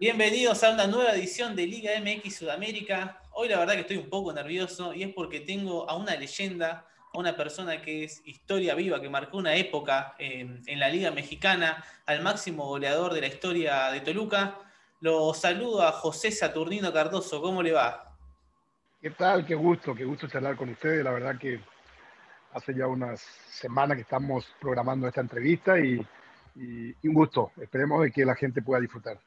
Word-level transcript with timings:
Bienvenidos 0.00 0.62
a 0.62 0.70
una 0.70 0.86
nueva 0.86 1.10
edición 1.10 1.56
de 1.56 1.66
Liga 1.66 1.90
MX 2.00 2.36
Sudamérica. 2.36 3.20
Hoy 3.32 3.48
la 3.48 3.58
verdad 3.58 3.74
que 3.74 3.80
estoy 3.80 3.96
un 3.96 4.08
poco 4.08 4.32
nervioso 4.32 4.94
y 4.94 5.02
es 5.02 5.12
porque 5.12 5.40
tengo 5.40 5.90
a 5.90 5.96
una 5.96 6.14
leyenda, 6.14 6.86
a 7.12 7.18
una 7.18 7.36
persona 7.36 7.82
que 7.82 8.04
es 8.04 8.22
historia 8.24 8.76
viva, 8.76 9.00
que 9.00 9.08
marcó 9.08 9.38
una 9.38 9.56
época 9.56 10.14
en, 10.20 10.62
la 10.78 10.88
Liga 10.88 11.10
Mexicana, 11.10 11.84
al 12.06 12.22
máximo 12.22 12.68
goleador 12.68 13.12
de 13.12 13.22
la 13.22 13.26
historia 13.26 13.90
de 13.90 14.00
Toluca. 14.00 14.60
Lo 15.00 15.34
saludo 15.34 15.82
a 15.82 15.90
José 15.90 16.30
Saturnino 16.30 16.92
Cardoso. 16.92 17.42
¿Cómo 17.42 17.60
le 17.60 17.72
va? 17.72 18.16
¿Qué 19.02 19.10
tal? 19.10 19.44
Qué 19.44 19.56
gusto, 19.56 19.96
qué 19.96 20.04
gusto 20.04 20.28
charlar 20.28 20.54
con 20.54 20.68
ustedes. 20.68 21.02
La 21.02 21.10
verdad 21.10 21.36
que 21.36 21.60
hace 22.52 22.72
ya 22.72 22.86
unas 22.86 23.20
semanas 23.50 23.96
que 23.96 24.02
estamos 24.02 24.46
programando 24.60 25.08
esta 25.08 25.22
entrevista 25.22 25.76
y, 25.80 26.06
y 26.54 27.08
un 27.08 27.14
gusto. 27.14 27.50
Esperemos 27.60 28.04
de 28.04 28.12
que 28.12 28.24
la 28.24 28.36
gente 28.36 28.62
pueda 28.62 28.80
disfrutar. 28.80 29.18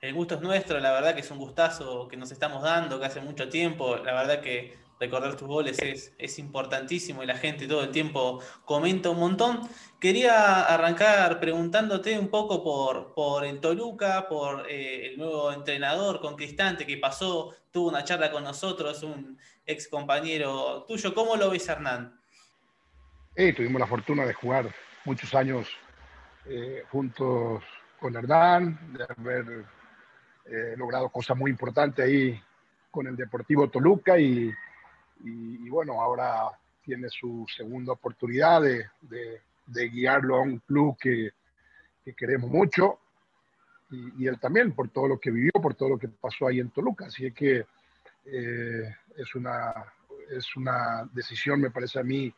El 0.00 0.14
gusto 0.14 0.36
es 0.36 0.40
nuestro, 0.40 0.80
la 0.80 0.92
verdad 0.92 1.14
que 1.14 1.20
es 1.20 1.30
un 1.30 1.38
gustazo 1.38 2.08
que 2.08 2.16
nos 2.16 2.32
estamos 2.32 2.62
dando, 2.62 2.98
que 2.98 3.06
hace 3.06 3.20
mucho 3.20 3.48
tiempo, 3.48 3.96
la 3.96 4.14
verdad 4.14 4.40
que 4.40 4.78
recordar 5.00 5.34
tus 5.34 5.48
goles 5.48 5.78
es, 5.80 6.14
es 6.18 6.38
importantísimo 6.38 7.22
y 7.22 7.26
la 7.26 7.36
gente 7.36 7.66
todo 7.66 7.82
el 7.82 7.90
tiempo 7.90 8.40
comenta 8.64 9.10
un 9.10 9.18
montón. 9.18 9.60
Quería 9.98 10.62
arrancar 10.62 11.40
preguntándote 11.40 12.18
un 12.18 12.28
poco 12.28 12.62
por, 12.62 13.14
por 13.14 13.44
el 13.44 13.60
Toluca, 13.60 14.28
por 14.28 14.70
eh, 14.70 15.06
el 15.06 15.18
nuevo 15.18 15.52
entrenador 15.52 16.20
conquistante 16.20 16.86
que 16.86 16.98
pasó, 16.98 17.54
tuvo 17.70 17.88
una 17.88 18.04
charla 18.04 18.30
con 18.30 18.44
nosotros, 18.44 19.02
un 19.02 19.38
ex 19.66 19.88
compañero 19.88 20.84
tuyo. 20.86 21.14
¿Cómo 21.14 21.36
lo 21.36 21.50
ves, 21.50 21.68
Hernán? 21.68 22.20
Eh, 23.36 23.54
tuvimos 23.54 23.80
la 23.80 23.86
fortuna 23.86 24.26
de 24.26 24.34
jugar 24.34 24.74
muchos 25.04 25.34
años 25.34 25.66
eh, 26.46 26.84
juntos 26.90 27.62
con 28.00 28.16
Hernán, 28.16 28.94
de 28.94 29.04
haber 29.04 29.64
eh, 30.46 30.74
logrado 30.76 31.08
cosas 31.10 31.36
muy 31.36 31.50
importantes 31.50 32.04
ahí 32.04 32.40
con 32.90 33.06
el 33.06 33.16
Deportivo 33.16 33.68
Toluca 33.68 34.18
y, 34.18 34.52
bueno, 35.68 36.00
ahora 36.00 36.50
tiene 36.82 37.08
su 37.08 37.46
segunda 37.54 37.92
oportunidad 37.92 38.62
de, 38.62 39.90
guiarlo 39.90 40.36
a 40.36 40.40
un 40.40 40.58
club 40.58 40.96
que, 40.98 41.30
que 42.04 42.14
queremos 42.14 42.50
mucho 42.50 42.98
y, 43.90 44.26
él 44.26 44.38
también 44.38 44.72
por 44.72 44.88
todo 44.88 45.08
lo 45.08 45.18
que 45.18 45.30
vivió, 45.30 45.52
por 45.52 45.74
todo 45.74 45.90
lo 45.90 45.98
que 45.98 46.08
pasó 46.08 46.46
ahí 46.46 46.60
en 46.60 46.70
Toluca. 46.70 47.06
Así 47.06 47.30
que 47.32 47.66
eh, 48.24 48.96
es, 49.16 49.34
una, 49.34 49.72
es 50.30 50.56
una 50.56 51.08
decisión, 51.12 51.60
me 51.60 51.70
parece 51.70 51.98
a 51.98 52.04
mí, 52.04 52.32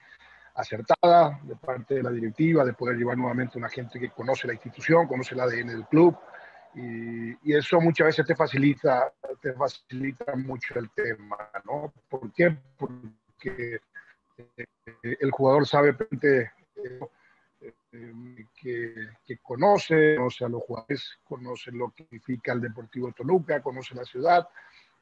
acertada 0.54 1.40
de 1.42 1.56
parte 1.56 1.94
de 1.94 2.02
la 2.02 2.10
directiva, 2.10 2.64
de 2.64 2.74
poder 2.74 2.96
llevar 2.96 3.16
nuevamente 3.16 3.58
una 3.58 3.68
gente 3.68 3.98
que 3.98 4.10
conoce 4.10 4.46
la 4.46 4.54
institución, 4.54 5.06
conoce 5.06 5.34
el 5.34 5.40
ADN 5.40 5.68
del 5.68 5.86
club, 5.86 6.16
y, 6.74 7.54
eso 7.54 7.80
muchas 7.80 8.06
veces 8.06 8.26
te 8.26 8.34
facilita, 8.34 9.12
te 9.40 9.52
facilita 9.52 10.34
mucho 10.36 10.78
el 10.78 10.90
tema, 10.90 11.36
¿no? 11.64 11.92
¿Por 12.08 12.32
qué? 12.32 12.56
Porque 12.78 13.80
eh, 14.38 14.66
el 15.02 15.30
jugador 15.30 15.66
sabe 15.66 15.94
eh, 16.22 16.50
que, 18.54 18.94
que, 19.26 19.38
conoce, 19.38 20.16
conoce 20.16 20.44
a 20.44 20.48
los 20.48 20.62
jugadores, 20.62 21.18
conoce 21.24 21.72
lo 21.72 21.90
que 21.90 22.04
significa 22.04 22.52
el 22.52 22.62
Deportivo 22.62 23.12
Toluca, 23.12 23.62
conoce 23.62 23.94
la 23.94 24.04
ciudad, 24.04 24.48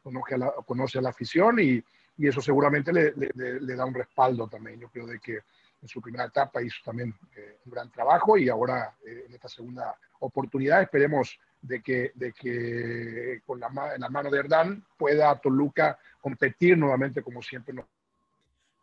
conoce 0.02 0.34
a 0.34 0.38
la, 0.38 0.52
conoce 0.66 0.98
a 0.98 1.02
la 1.02 1.10
afición 1.10 1.60
y, 1.60 1.82
y 2.20 2.28
eso 2.28 2.42
seguramente 2.42 2.92
le, 2.92 3.12
le, 3.16 3.60
le, 3.60 3.74
da 3.74 3.86
un 3.86 3.94
respaldo 3.94 4.46
también. 4.46 4.78
Yo 4.78 4.90
creo 4.90 5.06
de 5.06 5.18
que 5.18 5.38
en 5.80 5.88
su 5.88 6.02
primera 6.02 6.26
etapa 6.26 6.62
hizo 6.62 6.76
también 6.84 7.14
eh, 7.34 7.56
un 7.64 7.72
gran 7.72 7.90
trabajo 7.90 8.36
y 8.36 8.50
ahora 8.50 8.94
en 9.02 9.32
esta 9.32 9.48
segunda 9.48 9.96
oportunidad 10.18 10.82
esperemos 10.82 11.38
de 11.62 11.80
que, 11.80 12.12
de 12.14 12.32
que 12.34 13.40
con 13.46 13.58
la, 13.58 13.70
la 13.96 14.08
mano 14.10 14.30
de 14.30 14.38
Hernán 14.38 14.84
pueda 14.98 15.34
Toluca 15.40 15.98
competir 16.20 16.76
nuevamente 16.76 17.22
como 17.22 17.40
siempre. 17.40 17.74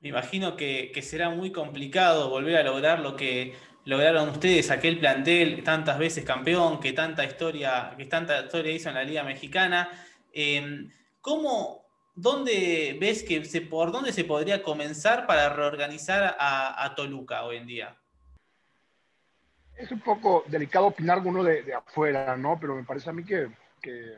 Me 0.01 0.09
imagino 0.09 0.57
que, 0.57 0.91
que, 0.91 1.03
será 1.03 1.29
muy 1.29 1.51
complicado 1.51 2.31
volver 2.31 2.57
a 2.57 2.63
lograr 2.63 2.99
lo 3.01 3.15
que 3.15 3.53
lograron 3.85 4.29
ustedes, 4.29 4.71
aquel 4.71 4.99
plantel 4.99 5.63
tantas 5.63 5.99
veces 5.99 6.25
campeón, 6.25 6.79
que 6.79 6.93
tanta 6.93 7.23
historia, 7.23 7.93
que 7.95 8.05
tanta 8.05 8.41
historia 8.41 8.71
hizo 8.71 8.89
en 8.89 8.95
la 8.95 9.03
Liga 9.03 9.23
Mexicana. 9.23 9.89
Eh, 10.33 10.87
¿Cómo, 11.21 11.86
dónde 12.17 12.97
ves 12.99 13.23
que 13.23 13.45
se, 13.45 13.61
por 13.61 13.93
dónde 13.93 14.11
se 14.11 14.25
podría 14.25 14.61
comenzar 14.61 15.25
para 15.25 15.47
reorganizar 15.47 16.35
a, 16.37 16.83
a 16.83 16.95
Toluca 16.95 17.45
hoy 17.45 17.57
en 17.57 17.67
día? 17.67 17.97
es 19.77 19.91
un 19.91 19.99
poco 19.99 20.43
delicado 20.47 20.87
opinar 20.87 21.19
uno 21.23 21.43
de, 21.43 21.61
de, 21.61 21.73
afuera, 21.73 22.35
¿no? 22.35 22.57
Pero 22.59 22.75
me 22.75 22.83
parece 22.83 23.09
a 23.09 23.13
mí 23.13 23.23
que, 23.23 23.47
que 23.81 24.17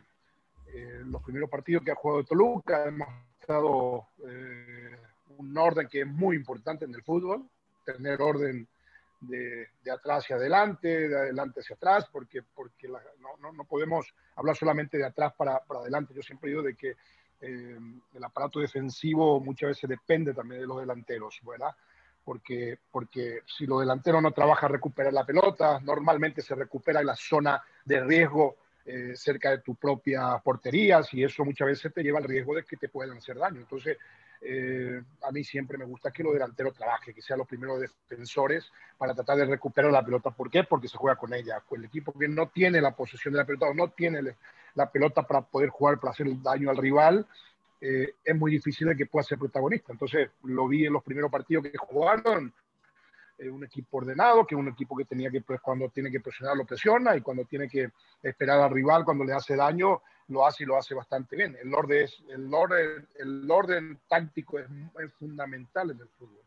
eh, 0.73 1.01
los 1.05 1.21
primeros 1.21 1.49
partidos 1.49 1.83
que 1.83 1.91
ha 1.91 1.95
jugado 1.95 2.23
Toluca 2.23 2.85
hemos 2.85 3.09
dado 3.45 4.07
eh, 4.25 4.95
un 5.37 5.57
orden 5.57 5.87
que 5.87 6.01
es 6.01 6.07
muy 6.07 6.35
importante 6.35 6.85
en 6.85 6.93
el 6.93 7.03
fútbol, 7.03 7.49
tener 7.85 8.21
orden 8.21 8.67
de, 9.19 9.67
de 9.83 9.91
atrás 9.91 10.23
hacia 10.23 10.37
adelante, 10.37 11.09
de 11.09 11.17
adelante 11.17 11.59
hacia 11.59 11.75
atrás, 11.75 12.07
porque, 12.09 12.41
porque 12.41 12.87
la, 12.87 13.01
no, 13.19 13.35
no, 13.41 13.51
no, 13.51 13.65
podemos 13.65 14.13
hablar 14.35 14.55
solamente 14.55 14.97
de 14.97 15.05
atrás 15.05 15.33
para, 15.35 15.59
para 15.59 15.81
adelante. 15.81 16.13
Yo 16.13 16.21
siempre 16.21 16.51
digo 16.51 16.61
de 16.61 16.75
que 16.75 16.95
eh, 17.41 17.77
el 18.13 18.23
aparato 18.23 18.59
defensivo 18.59 19.39
muchas 19.39 19.69
veces 19.69 19.89
depende 19.89 20.33
también 20.33 20.61
de 20.61 20.67
los 20.67 20.79
delanteros, 20.79 21.39
¿verdad? 21.43 21.75
porque, 22.29 22.77
porque 22.91 23.39
si 23.45 23.65
lo 23.65 23.79
delantero 23.79 24.21
no 24.21 24.31
trabaja 24.31 24.67
a 24.67 24.69
recuperar 24.69 25.11
la 25.11 25.25
pelota, 25.25 25.79
normalmente 25.79 26.43
se 26.43 26.53
recupera 26.53 26.99
en 26.99 27.07
la 27.07 27.15
zona 27.15 27.59
de 27.83 28.01
riesgo 28.01 28.57
eh, 28.85 29.13
cerca 29.15 29.49
de 29.49 29.59
tu 29.59 29.73
propia 29.73 30.37
portería, 30.43 31.01
y 31.11 31.23
eso 31.23 31.43
muchas 31.43 31.67
veces 31.67 31.91
te 31.91 32.03
lleva 32.03 32.19
al 32.19 32.25
riesgo 32.25 32.53
de 32.53 32.63
que 32.63 32.77
te 32.77 32.87
puedan 32.87 33.17
hacer 33.17 33.37
daño. 33.37 33.61
Entonces, 33.61 33.97
eh, 34.41 35.01
a 35.23 35.31
mí 35.31 35.43
siempre 35.43 35.77
me 35.77 35.85
gusta 35.85 36.11
que 36.11 36.23
los 36.23 36.33
delanteros 36.33 36.73
trabajen, 36.73 37.13
que 37.13 37.21
sean 37.21 37.39
los 37.39 37.47
primeros 37.47 37.81
defensores 37.81 38.71
para 38.97 39.13
tratar 39.13 39.37
de 39.37 39.45
recuperar 39.45 39.91
la 39.91 40.03
pelota. 40.03 40.31
¿Por 40.31 40.49
qué? 40.49 40.63
Porque 40.63 40.87
se 40.87 40.97
juega 40.97 41.17
con 41.17 41.33
ella. 41.33 41.61
El 41.71 41.85
equipo 41.85 42.13
que 42.13 42.27
no 42.27 42.47
tiene 42.47 42.81
la 42.81 42.95
posesión 42.95 43.33
de 43.33 43.39
la 43.39 43.45
pelota 43.45 43.67
o 43.67 43.73
no 43.73 43.89
tiene 43.89 44.35
la 44.75 44.89
pelota 44.89 45.23
para 45.23 45.41
poder 45.41 45.69
jugar, 45.69 45.99
para 45.99 46.11
hacer 46.11 46.27
daño 46.41 46.69
al 46.69 46.77
rival, 46.77 47.27
eh, 47.81 48.15
es 48.23 48.35
muy 48.35 48.51
difícil 48.51 48.95
que 48.95 49.05
pueda 49.05 49.23
ser 49.23 49.37
protagonista. 49.37 49.91
Entonces, 49.91 50.29
lo 50.43 50.67
vi 50.67 50.85
en 50.85 50.93
los 50.93 51.03
primeros 51.03 51.31
partidos 51.31 51.65
que 51.65 51.77
jugaron, 51.77 52.53
eh, 53.39 53.49
un 53.49 53.63
equipo 53.63 53.97
ordenado, 53.97 54.45
que 54.45 54.55
un 54.55 54.67
equipo 54.67 54.95
que 54.95 55.05
tenía 55.05 55.31
que, 55.31 55.41
pues, 55.41 55.61
cuando 55.61 55.89
tiene 55.89 56.11
que 56.11 56.19
presionar, 56.19 56.57
lo 56.57 56.65
presiona, 56.65 57.15
y 57.15 57.21
cuando 57.21 57.45
tiene 57.45 57.67
que 57.67 57.89
esperar 58.21 58.59
al 58.59 58.71
rival, 58.71 59.05
cuando 59.05 59.23
le 59.23 59.33
hace 59.33 59.55
daño, 59.55 60.01
lo 60.27 60.45
hace 60.45 60.63
y 60.63 60.67
lo 60.67 60.77
hace 60.77 60.93
bastante 60.93 61.35
bien. 61.35 61.57
El 61.61 61.73
orden, 61.73 62.03
es, 62.03 62.23
el 62.29 62.53
orden, 62.53 63.07
el 63.17 63.49
orden 63.49 63.99
táctico 64.07 64.59
es, 64.59 64.67
es 65.03 65.13
fundamental 65.13 65.91
en 65.91 65.99
el 65.99 66.07
fútbol. 66.09 66.43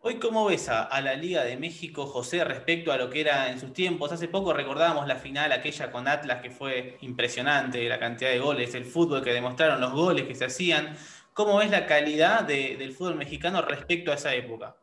Hoy, 0.00 0.20
¿cómo 0.20 0.46
ves 0.46 0.68
a, 0.68 1.00
la 1.00 1.14
Liga 1.14 1.42
de 1.42 1.56
México, 1.56 2.06
José, 2.06 2.44
respecto 2.44 2.92
a 2.92 2.96
lo 2.96 3.10
que 3.10 3.20
era 3.20 3.50
en 3.50 3.58
sus 3.58 3.72
tiempos? 3.72 4.12
Hace 4.12 4.28
poco 4.28 4.52
recordábamos 4.52 5.08
la 5.08 5.16
final 5.16 5.50
aquella 5.50 5.90
con 5.90 6.06
Atlas, 6.06 6.40
que 6.40 6.50
fue 6.50 6.98
impresionante, 7.00 7.88
la 7.88 7.98
cantidad 7.98 8.30
de 8.30 8.38
goles, 8.38 8.76
el 8.76 8.84
fútbol 8.84 9.24
que 9.24 9.32
demostraron, 9.32 9.80
los 9.80 9.92
goles 9.92 10.28
que 10.28 10.36
se 10.36 10.44
hacían. 10.44 10.96
¿Cómo 11.34 11.58
ves 11.58 11.70
la 11.70 11.86
calidad 11.86 12.44
del 12.44 12.92
fútbol 12.92 13.16
mexicano 13.16 13.60
respecto 13.60 14.12
a 14.12 14.14
esa 14.14 14.32
época? 14.34 14.76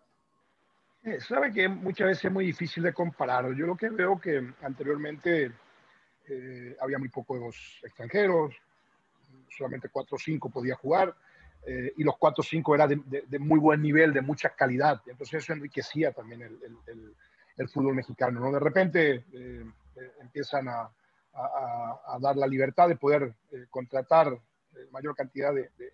Eh, 1.05 1.21
sabe 1.21 1.51
que 1.53 1.67
muchas 1.67 2.07
veces 2.07 2.25
es 2.25 2.31
muy 2.31 2.45
difícil 2.45 2.83
de 2.83 2.93
comparar. 2.93 3.53
Yo 3.53 3.65
lo 3.65 3.77
que 3.77 3.89
veo 3.89 4.19
que 4.19 4.53
anteriormente 4.61 5.51
eh, 6.27 6.77
había 6.81 6.97
muy 6.97 7.09
pocos 7.09 7.79
extranjeros, 7.83 8.55
solamente 9.49 9.89
cuatro 9.89 10.15
o 10.15 10.19
cinco 10.19 10.49
podía 10.49 10.75
jugar 10.75 11.15
eh, 11.67 11.93
y 11.97 12.03
los 12.03 12.15
4 12.17 12.41
o 12.41 12.43
5 12.43 12.75
era 12.75 12.87
de, 12.87 13.01
de, 13.27 13.39
muy 13.39 13.59
buen 13.59 13.81
nivel, 13.81 14.13
de 14.13 14.21
mucha 14.21 14.49
calidad. 14.49 15.01
Entonces 15.07 15.43
eso 15.43 15.53
enriquecía 15.53 16.11
también 16.11 16.43
el, 16.43 16.59
el, 16.85 17.15
el, 17.57 17.69
fútbol 17.69 17.95
mexicano. 17.95 18.39
¿no? 18.39 18.51
De 18.51 18.59
repente 18.59 19.25
eh, 19.33 19.65
eh, 19.95 20.11
empiezan 20.21 20.67
a, 20.67 20.91
a, 21.33 22.01
a, 22.05 22.19
dar 22.21 22.35
la 22.35 22.45
libertad 22.45 22.87
de 22.87 22.97
poder 22.97 23.33
contratar 23.71 24.37
mayor 24.91 25.15
cantidad 25.15 25.53
de, 25.53 25.71
de, 25.77 25.87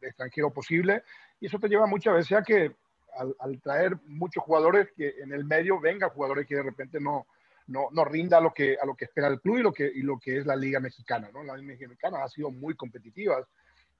extranjeros 0.00 0.52
posible 0.52 1.02
y 1.38 1.46
eso 1.46 1.58
te 1.58 1.68
lleva 1.68 1.86
muchas 1.86 2.14
veces 2.14 2.38
a 2.38 2.42
que 2.42 2.74
al, 3.16 3.34
al, 3.38 3.60
traer 3.60 3.96
muchos 4.06 4.44
jugadores 4.44 4.88
que 4.96 5.14
en 5.20 5.32
el 5.32 5.44
medio 5.44 5.80
vengan 5.80 6.10
jugadores 6.10 6.46
que 6.46 6.56
de 6.56 6.62
repente 6.62 7.00
no, 7.00 7.26
no, 7.68 7.88
no, 7.90 8.04
rinda 8.04 8.38
a 8.38 8.40
lo, 8.40 8.52
que, 8.52 8.76
a 8.80 8.86
lo 8.86 8.94
que 8.94 9.06
espera 9.06 9.28
el 9.28 9.40
club 9.40 9.58
y 9.58 9.62
lo 9.62 9.72
que, 9.72 9.90
y 9.92 10.02
lo 10.02 10.18
que 10.18 10.38
es 10.38 10.46
la 10.46 10.56
liga 10.56 10.80
mexicana. 10.80 11.30
¿no? 11.32 11.42
La 11.42 11.56
liga 11.56 11.88
mexicana 11.88 12.22
ha 12.22 12.28
sido 12.28 12.50
muy 12.50 12.74
competitiva, 12.74 13.46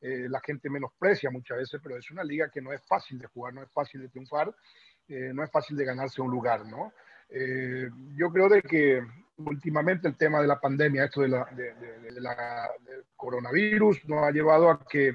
eh, 0.01 0.27
la 0.29 0.41
gente 0.41 0.71
menosprecia 0.71 1.31
muchas 1.31 1.59
veces, 1.59 1.81
pero 1.83 1.97
es 1.97 2.11
una 2.11 2.23
liga 2.23 2.51
que 2.51 2.61
no 2.61 2.73
es 2.73 2.83
fácil 2.87 3.19
de 3.19 3.27
jugar, 3.27 3.55
no 3.55 3.63
es 3.63 3.71
fácil 3.71 4.03
de 4.03 4.09
triunfar, 4.09 4.55
eh, 5.09 5.33
no 5.35 5.43
es 5.43 5.51
fácil 5.51 5.77
de 5.77 5.85
ganarse 5.85 6.21
un 6.21 6.31
lugar, 6.31 6.67
¿no? 6.67 6.93
Eh, 7.29 7.89
yo 8.15 8.31
creo 8.31 8.49
de 8.49 8.63
que 8.63 9.03
últimamente 9.39 10.07
el 10.07 10.17
tema 10.17 10.41
de 10.41 10.47
la 10.47 10.61
pandemia, 10.61 11.05
esto 11.05 11.23
de 11.23 11.29
la, 11.29 11.45
de, 11.47 12.21
la 12.21 12.69
del 12.85 13.05
coronavirus, 13.17 14.05
nos 14.09 14.23
ha 14.23 14.31
llevado 14.31 14.71
a 14.71 14.85
que 14.85 15.15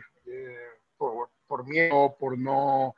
por, 0.98 1.30
por, 1.48 1.66
miedo, 1.66 2.16
por 2.20 2.38
no 2.38 2.96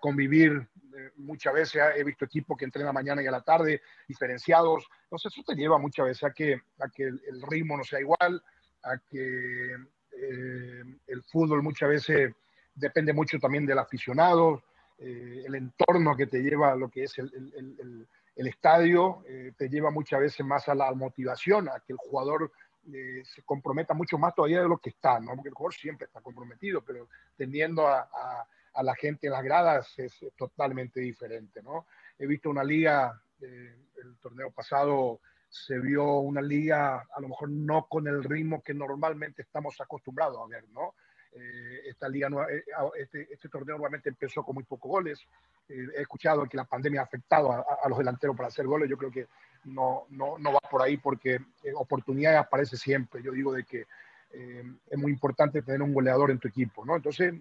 convivir 0.00 0.68
muchas 1.16 1.54
veces 1.54 1.82
he 1.96 2.04
visto 2.04 2.24
equipos 2.24 2.56
que 2.56 2.64
entrenan 2.64 2.94
mañana 2.94 3.22
y 3.22 3.26
a 3.26 3.30
la 3.30 3.42
tarde, 3.42 3.82
diferenciados. 4.06 4.86
Entonces 5.04 5.32
eso 5.32 5.42
te 5.46 5.54
lleva 5.54 5.78
muchas 5.78 6.06
veces 6.06 6.24
a 6.24 6.32
que, 6.32 6.60
a 6.78 6.88
que 6.88 7.04
el, 7.04 7.42
ritmo 7.48 7.76
no 7.76 7.84
sea 7.84 8.00
igual, 8.00 8.42
a 8.82 8.98
que 8.98 9.74
eh, 9.74 10.84
el 11.06 11.22
fútbol 11.24 11.62
muchas 11.62 11.88
veces 11.88 12.32
depende 12.74 13.12
mucho 13.12 13.38
también 13.38 13.66
del 13.66 13.78
aficionado, 13.78 14.62
el 14.96 15.54
entorno 15.56 16.16
que 16.16 16.28
te 16.28 16.40
lleva 16.40 16.72
a 16.72 16.76
lo 16.76 16.88
que 16.88 17.04
es 17.04 17.18
el, 17.18 18.06
el, 18.36 18.46
estadio, 18.46 19.24
te 19.56 19.68
lleva 19.68 19.90
muchas 19.90 20.20
veces 20.20 20.46
más 20.46 20.68
a 20.68 20.74
la 20.74 20.92
motivación, 20.92 21.68
a 21.68 21.80
que 21.80 21.92
el 21.92 21.98
jugador 21.98 22.52
se 22.84 23.42
comprometa 23.44 23.92
mucho 23.92 24.18
más 24.18 24.34
todavía 24.34 24.62
de 24.62 24.68
lo 24.68 24.78
que 24.78 24.90
está, 24.90 25.18
¿no? 25.18 25.34
porque 25.34 25.48
el 25.48 25.54
jugador 25.54 25.74
siempre 25.74 26.06
está 26.06 26.20
comprometido, 26.20 26.82
pero 26.82 27.08
teniendo 27.36 27.86
a 27.88 28.08
a 28.12 28.46
la 28.82 28.94
gente 28.94 29.26
en 29.26 29.32
las 29.32 29.42
gradas 29.42 29.98
es 29.98 30.18
totalmente 30.36 31.00
diferente, 31.00 31.62
¿no? 31.62 31.86
He 32.18 32.26
visto 32.26 32.50
una 32.50 32.64
liga, 32.64 33.20
eh, 33.40 33.76
el 34.02 34.16
torneo 34.18 34.50
pasado 34.50 35.20
se 35.48 35.78
vio 35.78 36.18
una 36.18 36.42
liga 36.42 37.06
a 37.14 37.20
lo 37.20 37.28
mejor 37.28 37.48
no 37.48 37.86
con 37.86 38.08
el 38.08 38.24
ritmo 38.24 38.60
que 38.62 38.74
normalmente 38.74 39.42
estamos 39.42 39.80
acostumbrados 39.80 40.38
a 40.42 40.48
ver, 40.48 40.68
¿no? 40.70 40.94
Eh, 41.32 41.82
esta 41.86 42.08
liga, 42.08 42.28
eh, 42.50 42.64
este, 42.96 43.32
este, 43.32 43.48
torneo 43.48 43.76
nuevamente 43.76 44.08
empezó 44.08 44.44
con 44.44 44.54
muy 44.54 44.64
pocos 44.64 44.90
goles. 44.90 45.20
he 45.68 46.00
escuchado 46.00 46.46
que 46.46 46.56
la 46.56 46.64
pandemia 46.64 47.00
ha 47.00 47.04
afectado 47.04 47.50
a, 47.52 47.88
los 47.88 47.98
delanteros 47.98 48.36
para 48.36 48.48
hacer 48.48 48.66
goles. 48.66 48.88
Yo 48.88 48.96
creo 48.96 49.10
que 49.10 49.26
no, 49.64 50.06
no, 50.10 50.38
no 50.38 50.52
va 50.52 50.60
por 50.70 50.82
ahí 50.82 50.96
porque 50.96 51.40
oportunidades 51.74 52.38
aparece 52.38 52.76
siempre. 52.76 53.20
Yo 53.20 53.32
digo 53.32 53.52
de 53.52 53.64
que 53.64 53.86
es 54.30 54.98
muy 54.98 55.12
importante 55.12 55.62
tener 55.62 55.82
un 55.82 55.94
goleador 55.94 56.30
en 56.30 56.38
tu 56.38 56.48
equipo, 56.48 56.84
¿no? 56.84 56.96
Entonces, 56.96 57.34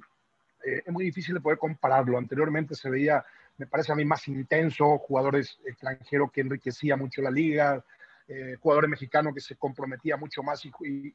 eh, 0.64 0.84
es 0.86 0.92
muy 0.92 1.06
difícil 1.06 1.36
de 1.36 1.42
poder 1.42 1.58
compararlo. 1.58 2.18
Anteriormente 2.18 2.76
se 2.76 2.90
veía, 2.90 3.24
me 3.58 3.68
parece 3.68 3.92
a 3.92 3.96
mí, 3.96 4.06
más 4.06 4.28
intenso, 4.28 4.98
jugadores 4.98 5.60
extranjeros 5.66 6.32
que 6.32 6.42
enriquecía 6.42 6.96
mucho 6.96 7.22
la 7.22 7.32
liga, 7.32 7.84
eh, 8.28 8.56
jugadores 8.60 8.90
mexicanos 8.90 9.34
que 9.34 9.42
se 9.42 9.56
comprometía 9.56 10.16
mucho 10.18 10.42
más 10.44 10.66
y, 10.66 10.72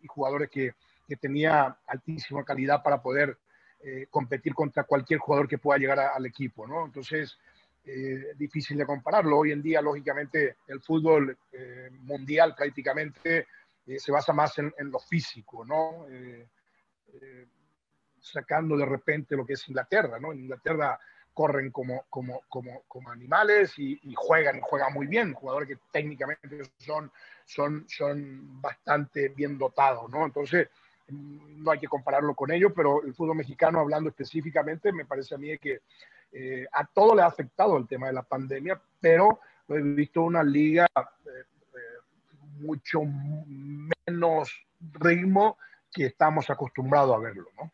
jugadores 0.06 0.50
que, 0.50 0.74
que, 1.06 1.16
tenía 1.16 1.76
altísima 1.86 2.44
calidad 2.44 2.82
para 2.82 3.00
poder 3.00 3.38
eh, 3.80 4.06
competir 4.10 4.54
contra 4.54 4.84
cualquier 4.84 5.18
jugador 5.18 5.48
que 5.48 5.58
pueda 5.58 5.78
llegar 5.78 5.98
al 5.98 6.26
equipo, 6.26 6.66
¿no? 6.66 6.84
Entonces, 6.84 7.38
difícil 8.36 8.76
de 8.76 8.84
compararlo. 8.84 9.38
Hoy 9.38 9.50
en 9.50 9.62
día, 9.62 9.80
lógicamente, 9.80 10.56
el 10.66 10.82
fútbol 10.82 11.38
mundial 12.02 12.54
prácticamente 12.54 13.46
se 13.96 14.12
basa 14.12 14.34
más 14.34 14.58
en, 14.58 14.74
en 14.76 14.90
lo 14.90 14.98
físico, 14.98 15.64
¿no? 15.64 16.04
Sacando 18.20 18.76
de 18.76 18.86
repente 18.86 19.36
lo 19.36 19.46
que 19.46 19.54
es 19.54 19.68
Inglaterra, 19.68 20.18
¿no? 20.18 20.32
En 20.32 20.40
Inglaterra 20.40 20.98
corren 21.38 21.70
como, 21.70 22.04
como, 22.10 22.42
como, 22.48 22.82
como 22.88 23.10
animales 23.10 23.78
y, 23.78 24.00
juegan, 24.16 24.60
juegan 24.60 24.92
muy 24.92 25.06
bien, 25.06 25.34
jugadores 25.34 25.68
que 25.68 25.78
técnicamente 25.92 26.64
son, 26.78 27.12
son, 27.44 27.84
son 27.88 28.60
bastante 28.60 29.28
bien 29.28 29.56
dotados, 29.56 30.10
¿no? 30.10 30.26
Entonces, 30.26 30.68
mm, 31.08 31.62
no 31.62 31.70
hay 31.70 31.78
que 31.78 31.86
compararlo 31.86 32.34
con 32.34 32.50
ellos, 32.50 32.72
pero 32.74 33.04
el 33.04 33.14
fútbol 33.14 33.36
mexicano, 33.36 33.78
hablando 33.78 34.10
específicamente, 34.10 34.92
me 34.92 35.04
parece 35.04 35.36
a 35.36 35.38
mí 35.38 35.56
que 35.58 35.82
eh, 36.32 36.66
a 36.72 36.84
todo 36.84 37.14
le 37.14 37.22
ha 37.22 37.26
afectado 37.26 37.76
el 37.76 37.86
tema 37.86 38.08
de 38.08 38.14
la 38.14 38.22
pandemia, 38.22 38.80
pero 39.00 39.38
he 39.68 39.80
visto 39.80 40.22
una 40.22 40.42
liga 40.42 40.86
eh, 40.96 41.30
eh, 41.30 41.78
mucho 42.58 43.02
menos 43.04 44.50
ritmo 44.94 45.56
que 45.92 46.06
estamos 46.06 46.50
acostumbrados 46.50 47.14
a 47.14 47.20
verlo, 47.20 47.46
¿no? 47.56 47.70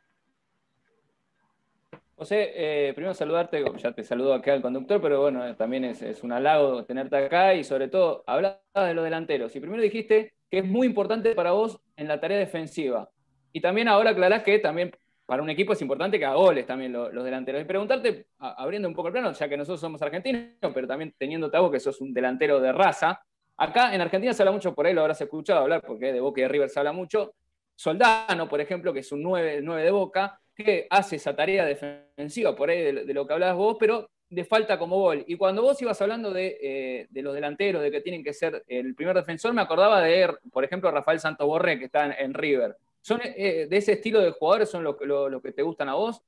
José, 2.17 2.53
eh, 2.55 2.93
primero 2.95 3.13
saludarte, 3.13 3.65
ya 3.77 3.93
te 3.93 4.05
saludo 4.05 4.35
acá 4.35 4.53
al 4.53 4.63
conductor, 4.63 5.01
pero 5.01 5.21
bueno, 5.21 5.55
también 5.57 5.85
es, 5.85 6.23
un 6.23 6.33
halago 6.33 6.85
tenerte 6.85 7.17
acá 7.17 7.55
y 7.55 7.65
sobre 7.65 7.89
todo 7.89 8.23
hablar 8.27 8.63
de 8.75 8.95
los 8.95 9.05
delanteros. 9.05 9.55
Y 9.57 9.61
primero 9.61 9.83
dijiste 9.83 10.35
que 10.51 10.59
es 10.59 10.65
muy 10.65 10.87
importante 10.87 11.35
para 11.35 11.53
vos 11.53 11.81
en 11.97 12.07
la 12.09 12.21
tarea 12.21 12.39
defensiva. 12.39 13.11
Y 13.53 13.61
también 13.61 13.89
ahora 13.89 14.11
aclarás 14.11 14.43
que 14.43 14.59
también 14.59 14.93
para 15.27 15.43
un 15.43 15.51
equipo 15.51 15.73
es 15.73 15.83
importante 15.83 16.19
que 16.19 16.25
haga 16.25 16.37
goles 16.37 16.67
también 16.67 16.93
los, 16.93 17.25
delanteros. 17.25 17.63
Y 17.63 17.65
preguntarte, 17.65 18.27
abriendo 18.39 18.89
un 18.89 18.95
poco 18.95 19.09
el 19.09 19.13
plano, 19.13 19.33
ya 19.33 19.49
que 19.49 19.57
nosotros 19.57 19.81
somos 19.81 20.01
argentinos, 20.03 20.51
pero 20.73 20.87
también 20.87 21.15
teniendo 21.19 21.51
a 21.53 21.61
vos 21.61 21.71
que 21.71 21.81
sos 21.81 22.01
un 22.01 22.13
delantero 22.13 22.61
de 22.61 22.73
raza, 22.73 23.23
acá 23.57 23.95
en 23.95 24.01
Argentina 24.01 24.33
se 24.33 24.43
habla 24.43 24.53
mucho 24.53 24.75
por 24.75 24.87
él, 24.87 24.95
lo 24.95 25.03
habrás 25.03 25.21
escuchado 25.21 25.61
hablar, 25.61 25.83
porque 25.87 26.13
de 26.13 26.21
Boca 26.21 26.41
y 26.41 26.43
de 26.43 26.49
River 26.49 26.69
se 26.69 26.79
habla 26.79 26.93
mucho. 26.93 27.35
Soldano, 27.75 28.49
por 28.49 28.61
ejemplo, 28.61 28.93
que 28.93 29.01
es 29.01 29.11
un 29.13 29.23
9, 29.23 29.61
9 29.63 29.83
de 29.83 29.91
Boca, 29.91 30.41
que 30.55 30.87
hace 30.91 31.17
esa 31.17 31.35
tarea 31.35 31.65
defensiva, 31.65 32.55
por 32.55 32.71
ahí 32.71 32.81
de, 32.83 33.15
lo 33.15 33.27
que 33.27 33.33
hablabas 33.33 33.57
vos, 33.57 33.77
pero 33.79 34.09
de 34.31 34.45
falta 34.45 34.79
como 34.79 34.97
gol. 34.97 35.25
Y 35.27 35.37
cuando 35.37 35.63
vos 35.63 35.81
ibas 35.83 36.01
hablando 36.01 36.33
de, 36.33 36.59
eh, 36.61 37.23
los 37.23 37.35
delanteros, 37.35 37.83
de 37.83 37.91
que 37.91 38.01
tienen 38.01 38.23
que 38.23 38.33
ser 38.33 38.65
el 38.69 38.95
primer 38.95 39.17
defensor, 39.17 39.53
me 39.53 39.63
acordaba 39.63 40.01
de, 40.01 40.33
por 40.53 40.65
ejemplo, 40.65 40.91
Rafael 40.91 41.21
Santo 41.21 41.47
Borré, 41.47 41.79
que 41.79 41.87
está 41.87 42.07
en, 42.07 42.35
River. 42.35 42.77
¿Son 43.01 43.21
eh, 43.23 43.67
de 43.69 43.77
ese 43.77 43.93
estilo 43.93 44.21
de 44.21 44.31
jugadores 44.31 44.71
son 44.71 44.85
lo, 44.85 44.97
que 45.43 45.53
te 45.53 45.63
gustan 45.63 45.89
a 45.89 45.95
vos? 45.95 46.23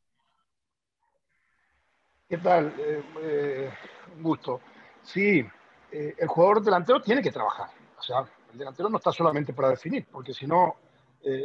¿Qué 2.29 2.39
tal? 2.39 2.75
Eh, 2.79 3.71
un 4.17 4.23
gusto. 4.23 4.61
Sí, 5.03 5.45
el 5.93 6.27
jugador 6.27 6.63
delantero 6.63 7.01
tiene 7.01 7.23
que 7.23 7.31
trabajar. 7.31 7.71
O 7.97 8.03
sea, 8.03 8.27
el 8.53 8.59
delantero 8.59 8.89
no 8.89 8.99
está 8.99 9.13
solamente 9.13 9.53
para 9.53 9.71
definir, 9.71 10.05
porque 10.11 10.35
si 10.35 10.47
no, 10.47 10.77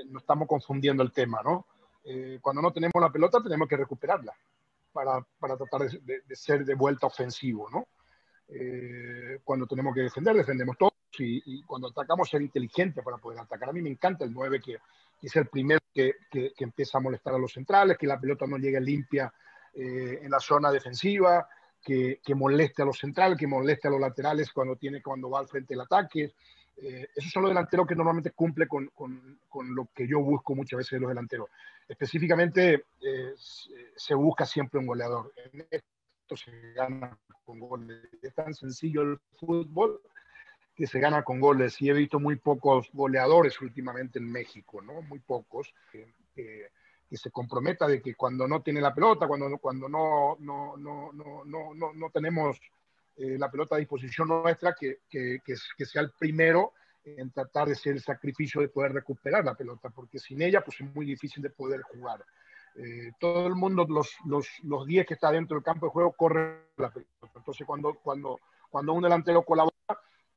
no 0.10 0.20
estamos 0.20 0.48
confundiendo 0.48 1.04
el 1.04 1.12
tema, 1.12 1.42
¿no? 1.44 1.66
Eh, 2.04 2.40
cuando 2.42 2.62
no 2.62 2.72
tenemos 2.72 3.00
la 3.00 3.12
pelota 3.12 3.42
tenemos 3.42 3.68
que 3.68 3.78
recuperarla 3.78 4.34
para, 4.92 5.26
para 5.40 5.58
tratar 5.58 5.90
de, 5.90 6.36
ser 6.36 6.66
de 6.66 6.76
vuelta 6.76 7.08
ofensivo, 7.08 7.70
¿no? 7.70 7.88
Eh, 8.48 9.40
cuando 9.44 9.66
tenemos 9.66 9.94
que 9.94 10.02
defender, 10.02 10.36
defendemos 10.36 10.78
todos 10.78 10.94
y, 11.18 11.64
cuando 11.64 11.90
atacamos 11.90 12.30
ser 12.30 12.42
inteligente 12.42 13.02
para 13.02 13.18
poder 13.18 13.40
atacar. 13.40 13.70
A 13.70 13.74
mí 13.74 13.82
me 13.82 13.90
encanta 13.90 14.26
el 14.26 14.34
9 14.34 14.60
que, 14.60 14.78
es 15.22 15.36
el 15.36 15.48
primero 15.48 15.80
que, 15.94 16.16
que, 16.30 16.54
empieza 16.58 16.98
a 16.98 17.02
molestar 17.02 17.34
a 17.36 17.38
los 17.38 17.54
centrales, 17.54 17.98
que 17.98 18.08
la 18.08 18.20
pelota 18.20 18.46
no 18.48 18.58
llegue 18.58 18.82
limpia 18.82 19.32
eh, 19.74 20.20
en 20.22 20.30
la 20.30 20.40
zona 20.40 20.72
defensiva, 20.72 21.48
que, 21.82 22.20
moleste 22.36 22.82
a 22.82 22.86
los 22.86 23.00
centrales, 23.00 23.38
que 23.38 23.48
moleste 23.48 23.88
a 23.88 23.92
los 23.92 24.00
laterales 24.00 24.52
cuando, 24.52 24.76
tiene, 24.76 25.02
cuando 25.02 25.30
va 25.30 25.40
al 25.40 25.48
frente 25.48 25.74
del 25.74 25.82
ataque. 25.82 26.34
Eh, 26.82 27.08
esos 27.16 27.32
son 27.32 27.44
los 27.44 27.52
delanteros 27.52 27.86
que 27.86 27.96
normalmente 27.96 28.32
cumple 28.32 28.68
con, 28.68 28.88
con, 28.88 29.40
con, 29.48 29.76
lo 29.76 29.88
que 29.94 30.08
yo 30.08 30.20
busco 30.20 30.56
muchas 30.56 30.78
veces 30.80 30.92
de 30.92 31.00
los 31.00 31.10
delanteros. 31.10 31.48
Específicamente 31.88 32.86
eh, 33.02 33.34
se 33.96 34.16
busca 34.16 34.46
siempre 34.46 34.80
un 34.80 34.88
goleador. 34.88 35.32
En 35.54 35.68
esto 35.70 36.36
se 36.36 36.74
gana 36.74 37.18
con 37.46 37.60
goles. 37.60 38.10
Es 38.22 38.34
tan 38.34 38.54
sencillo 38.54 39.04
el 39.04 39.20
fútbol 39.40 40.02
que 40.76 40.88
se 40.88 41.00
gana 41.00 41.24
con 41.24 41.40
goles. 41.40 41.80
Y 41.82 41.90
he 41.90 41.94
visto 41.94 42.20
muy 42.20 42.38
pocos 42.38 42.90
goleadores 42.94 43.62
últimamente 43.62 44.18
en 44.18 44.32
México, 44.32 44.82
¿no? 44.82 45.02
Muy 45.04 45.20
pocos. 45.20 45.74
que, 45.92 46.14
que 47.12 47.18
se 47.18 47.30
comprometa 47.30 47.90
de 47.90 48.02
que 48.02 48.16
cuando 48.16 48.48
no 48.48 48.62
tiene 48.62 48.80
la 48.80 48.96
pelota, 48.96 49.28
cuando, 49.28 49.58
cuando 49.58 49.90
no, 49.90 50.38
no, 50.40 50.78
no, 50.78 51.12
no, 51.12 51.44
no, 51.44 51.94
no 51.94 52.10
tenemos 52.10 52.58
eh, 53.22 53.38
la 53.38 53.52
pelota 53.52 53.76
a 53.76 53.80
disposición 53.80 54.28
nuestra, 54.28 54.74
que, 54.74 55.02
que, 55.08 55.40
que, 55.46 55.86
sea 55.86 56.02
el 56.02 56.12
primero 56.12 56.74
en 57.04 57.32
tratar 57.32 57.68
de 57.68 57.74
hacer 57.74 57.94
el 57.94 58.02
sacrificio 58.02 58.62
de 58.62 58.70
poder 58.70 58.94
recuperar 58.94 59.46
la 59.46 59.54
pelota, 59.54 59.90
porque 59.90 60.18
sin 60.18 60.42
ella 60.42 60.62
pues 60.62 60.82
es 60.82 60.96
muy 60.96 61.06
difícil 61.06 61.44
de 61.44 61.52
poder 61.52 61.82
jugar. 61.82 62.26
Eh, 62.76 63.12
todo 63.20 63.46
el 63.48 63.56
mundo, 63.56 63.86
los 63.88 64.08
10 64.08 64.26
los, 64.26 64.48
los 64.64 64.88
que 64.88 65.14
está 65.14 65.32
dentro 65.32 65.56
del 65.56 65.64
campo 65.64 65.86
de 65.86 65.92
juego, 65.92 66.14
corre 66.14 66.70
la 66.78 66.90
pelota. 66.90 67.32
Entonces, 67.36 67.68
cuando, 67.68 67.94
cuando, 68.02 68.40
cuando 68.70 68.94
un 68.94 69.04
delantero 69.04 69.44
colabora 69.44 69.76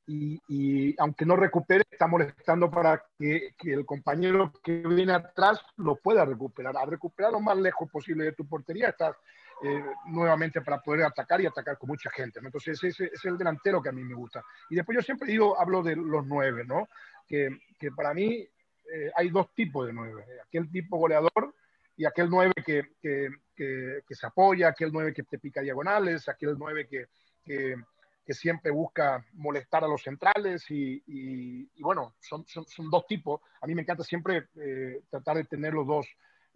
y, 0.06 0.38
y 0.48 0.94
aunque 0.98 1.24
no 1.24 1.36
recupere, 1.36 1.84
está 1.90 2.06
molestando 2.06 2.70
para 2.70 3.02
que, 3.18 3.54
que, 3.56 3.72
el 3.72 3.86
compañero 3.86 4.52
que 4.62 4.82
viene 4.86 5.14
atrás 5.14 5.60
lo 5.76 5.96
pueda 5.96 6.26
recuperar. 6.26 6.76
A 6.76 6.84
recuperar 6.84 7.32
lo 7.32 7.40
más 7.40 7.56
lejos 7.56 7.90
posible 7.90 8.24
de 8.24 8.32
tu 8.32 8.46
portería, 8.46 8.90
estás 8.90 9.16
eh, 9.62 9.84
nuevamente 10.06 10.61
para 10.61 10.80
poder 10.80 11.04
atacar 11.04 11.40
y 11.40 11.46
atacar 11.46 11.78
con 11.78 11.88
mucha 11.88 12.11
gente. 12.11 12.40
Entonces, 12.42 12.82
ese 12.82 13.11
es 13.12 13.25
el 13.25 13.38
delantero 13.38 13.82
que 13.82 13.88
a 13.88 13.92
mí 13.92 14.02
me 14.04 14.14
gusta. 14.14 14.42
Y 14.68 14.75
después 14.75 14.96
yo 14.96 15.02
siempre 15.02 15.28
digo, 15.28 15.58
hablo 15.58 15.82
de 15.82 15.96
los 15.96 16.26
nueve, 16.26 16.64
¿no? 16.64 16.88
Que, 17.26 17.49
que 17.78 17.90
para 17.92 18.12
mí 18.12 18.46
eh, 18.92 19.11
hay 19.16 19.30
dos 19.30 19.54
tipos 19.54 19.87
de 19.87 19.92
nueve. 19.92 20.25
Aquel 20.44 20.70
tipo 20.70 20.99
goleador 20.99 21.54
y 21.96 22.04
aquel 22.04 22.28
nueve 22.28 22.52
que, 22.64 22.90
que, 23.00 23.28
que, 23.54 24.14
se 24.14 24.26
apoya, 24.26 24.68
aquel 24.68 24.90
nueve 24.92 25.14
que 25.14 25.23
te 25.23 25.38
pica 25.38 25.61
diagonales, 25.61 26.28
aquel 26.28 26.56
nueve 26.58 26.87
que, 26.88 27.06
que, 27.44 27.76
siempre 28.34 28.70
busca 28.70 29.25
molestar 29.34 29.84
a 29.84 29.88
los 29.88 30.02
centrales 30.02 30.64
y, 30.70 31.68
bueno, 31.80 32.14
son, 32.20 32.44
son, 32.46 32.90
dos 32.90 33.06
tipos. 33.06 33.40
A 33.61 33.66
mí 33.66 33.75
me 33.75 33.82
encanta 33.82 34.02
siempre 34.02 34.49
eh, 34.56 35.02
tratar 35.08 35.37
de 35.37 35.44
tener 35.44 35.73
los 35.73 35.87
dos 35.87 36.06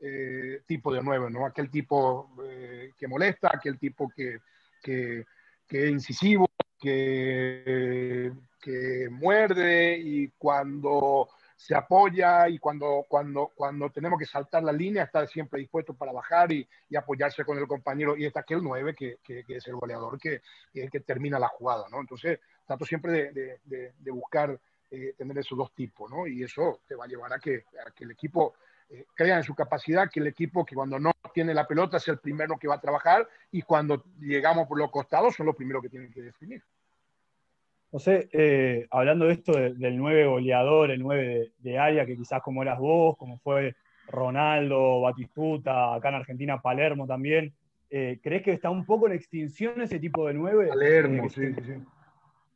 eh, 0.00 0.62
tipo 0.66 0.92
de 0.92 1.02
nueve, 1.02 1.30
¿no? 1.30 1.44
Aquel 1.44 1.70
tipo 1.70 2.30
eh, 2.44 2.92
que 2.96 3.08
molesta, 3.08 3.50
aquel 3.52 3.78
tipo 3.78 4.08
que, 4.08 4.38
que, 4.82 5.24
es 5.68 5.90
incisivo, 5.90 6.48
que, 6.78 8.32
que, 8.60 9.08
muerde 9.10 9.98
y 9.98 10.28
cuando 10.38 11.28
se 11.56 11.74
apoya 11.74 12.48
y 12.48 12.58
cuando, 12.58 13.04
cuando, 13.08 13.50
cuando 13.52 13.90
tenemos 13.90 14.20
que 14.20 14.26
saltar 14.26 14.62
la 14.62 14.72
línea 14.72 15.02
está 15.02 15.26
siempre 15.26 15.58
dispuesto 15.58 15.94
para 15.94 16.12
bajar 16.12 16.52
y, 16.52 16.66
apoyarse 16.96 17.44
con 17.44 17.58
el 17.58 17.66
compañero. 17.66 18.16
Y 18.16 18.24
está 18.24 18.40
aquel 18.40 18.62
9 18.62 18.94
que, 18.94 19.16
que, 19.22 19.44
es 19.48 19.66
el 19.66 19.74
goleador 19.74 20.18
que, 20.18 20.42
que 20.72 21.00
termina 21.00 21.40
la 21.40 21.48
jugada, 21.48 21.88
¿no? 21.90 22.00
Entonces, 22.00 22.38
trato 22.64 22.84
siempre 22.84 23.32
de, 23.32 23.60
de, 23.64 24.10
buscar 24.12 24.58
eh, 24.90 25.14
tener 25.18 25.38
esos 25.38 25.58
dos 25.58 25.74
tipos, 25.74 26.08
¿no? 26.08 26.26
Y 26.26 26.44
eso 26.44 26.80
te 26.86 26.94
va 26.94 27.06
a 27.06 27.08
llevar 27.08 27.32
a 27.32 27.38
que, 27.38 27.64
a 27.84 27.90
que 27.90 28.04
el 28.04 28.12
equipo 28.12 28.54
eh, 28.90 29.04
crea 29.14 29.36
en 29.36 29.42
su 29.42 29.54
capacidad, 29.54 30.10
que 30.10 30.20
el 30.20 30.26
equipo 30.26 30.64
que 30.64 30.74
cuando 30.74 30.98
no 30.98 31.12
tiene 31.32 31.54
la 31.54 31.66
pelota 31.66 31.98
es 31.98 32.08
el 32.08 32.18
primero 32.18 32.56
que 32.58 32.68
va 32.68 32.76
a 32.76 32.80
trabajar 32.80 33.28
y 33.50 33.62
cuando 33.62 34.04
llegamos 34.20 34.66
por 34.66 34.78
los 34.78 34.90
costados 34.90 35.34
son 35.34 35.46
los 35.46 35.56
primeros 35.56 35.82
que 35.82 35.88
tienen 35.88 36.12
que 36.12 36.22
definir. 36.22 36.62
José, 37.90 38.28
eh, 38.32 38.86
hablando 38.90 39.26
de 39.26 39.32
esto 39.32 39.52
del 39.52 39.96
9 39.96 40.26
goleador, 40.26 40.90
el 40.90 41.02
9 41.02 41.52
de, 41.58 41.78
área, 41.78 42.04
que 42.04 42.16
quizás 42.16 42.42
como 42.42 42.62
eras 42.62 42.78
vos, 42.78 43.16
como 43.16 43.38
fue 43.38 43.76
Ronaldo, 44.08 45.00
Batistuta, 45.00 45.94
acá 45.94 46.10
en 46.10 46.14
Argentina 46.16 46.60
Palermo 46.60 47.06
también, 47.06 47.54
¿crees 47.88 48.42
que 48.42 48.52
está 48.52 48.68
un 48.68 48.84
poco 48.84 49.06
en 49.06 49.14
extinción 49.14 49.80
ese 49.80 49.98
tipo 49.98 50.26
de 50.26 50.34
9? 50.34 50.68
Palermo, 50.68 51.30
sí, 51.30 51.54
sí 51.54 51.74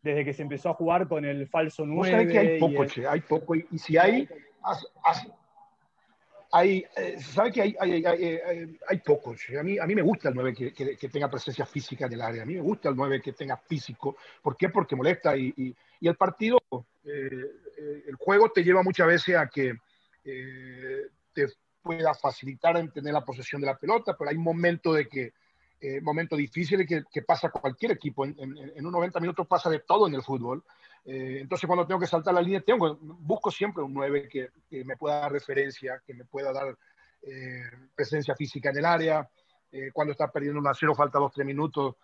desde 0.02 0.24
que 0.24 0.32
se 0.32 0.42
empezó 0.42 0.70
a 0.70 0.74
jugar 0.74 1.06
con 1.06 1.24
el 1.24 1.46
falso 1.48 1.86
9. 1.86 2.26
que 2.26 2.38
hay 2.38 2.60
poco, 2.60 2.84
che, 2.86 3.06
hay 3.06 3.20
poco. 3.20 3.54
Y, 3.54 3.78
si 3.78 3.96
hay, 3.96 4.28
hay 6.52 6.84
eh, 6.96 7.18
¿sabe 7.18 7.50
que 7.50 7.62
hay, 7.62 7.76
hay, 7.80 8.04
hay, 8.04 8.78
hay 8.88 8.98
pocos? 8.98 9.40
A 9.58 9.62
mí, 9.62 9.78
a 9.78 9.86
mí 9.86 9.94
me 9.94 10.02
gusta 10.02 10.28
el 10.28 10.34
9 10.34 10.54
que, 10.54 10.96
que, 10.96 11.08
tenga 11.08 11.30
presencia 11.30 11.64
física 11.66 12.06
en 12.06 12.12
el 12.12 12.20
área. 12.20 12.42
A 12.42 12.46
mí 12.46 12.54
me 12.54 12.60
gusta 12.60 12.90
el 12.90 12.96
9 12.96 13.20
que 13.22 13.32
tenga 13.32 13.56
físico. 13.56 14.16
¿Por 14.42 14.56
qué? 14.56 14.68
Porque 14.68 14.94
molesta. 14.94 15.36
Y, 15.36 15.52
y, 15.56 15.74
y 16.00 16.08
el 16.08 16.16
partido, 16.16 16.58
eh, 17.04 17.28
eh, 17.78 18.04
el 18.06 18.16
juego 18.16 18.50
te 18.50 18.62
lleva 18.62 18.82
muchas 18.82 19.06
veces 19.06 19.36
a 19.36 19.48
que 19.48 19.74
te 20.22 21.46
pueda 21.82 22.14
facilitar 22.14 22.76
en 22.76 22.92
tener 22.92 23.12
la 23.12 23.24
posesión 23.24 23.60
de 23.60 23.66
la 23.66 23.76
pelota, 23.76 24.14
pero 24.16 24.30
hay 24.30 24.38
momentos 24.38 24.94
de 24.94 25.08
que 25.08 25.32
eh, 25.84 26.00
momentos 26.00 26.38
difíciles 26.38 26.86
que, 26.86 27.02
que, 27.10 27.22
pasa 27.22 27.50
cualquier 27.50 27.90
equipo. 27.90 28.24
En, 28.24 28.36
en, 28.38 28.86
un 28.86 28.92
90 28.92 29.18
minutos 29.18 29.48
pasa 29.48 29.68
de 29.68 29.80
todo 29.80 30.06
en 30.06 30.14
el 30.14 30.22
fútbol. 30.22 30.62
Eh, 31.04 31.38
entonces, 31.40 31.66
cuando 31.66 31.86
tengo 31.86 32.00
que 32.00 32.06
saltar 32.06 32.34
la 32.34 32.42
línea, 32.42 32.60
tengo, 32.60 32.96
busco 33.00 33.50
siempre 33.50 33.82
un 33.82 33.92
9 33.92 34.28
que, 34.28 34.50
me 34.84 34.96
pueda 34.96 35.20
dar 35.20 35.32
referencia, 35.32 36.00
que 36.06 36.14
me 36.14 36.24
pueda 36.24 36.52
dar 36.52 36.76
eh, 37.22 37.62
presencia 37.94 38.34
física 38.34 38.70
en 38.70 38.78
el 38.78 38.84
área. 38.84 39.28
Eh, 39.70 39.90
cuando 39.92 40.12
está 40.12 40.30
perdiendo 40.30 40.60
un 40.60 40.68
a 40.68 40.74
cero, 40.74 40.94
falta 40.94 41.18
2-3 41.18 41.44
minutos, 41.44 41.96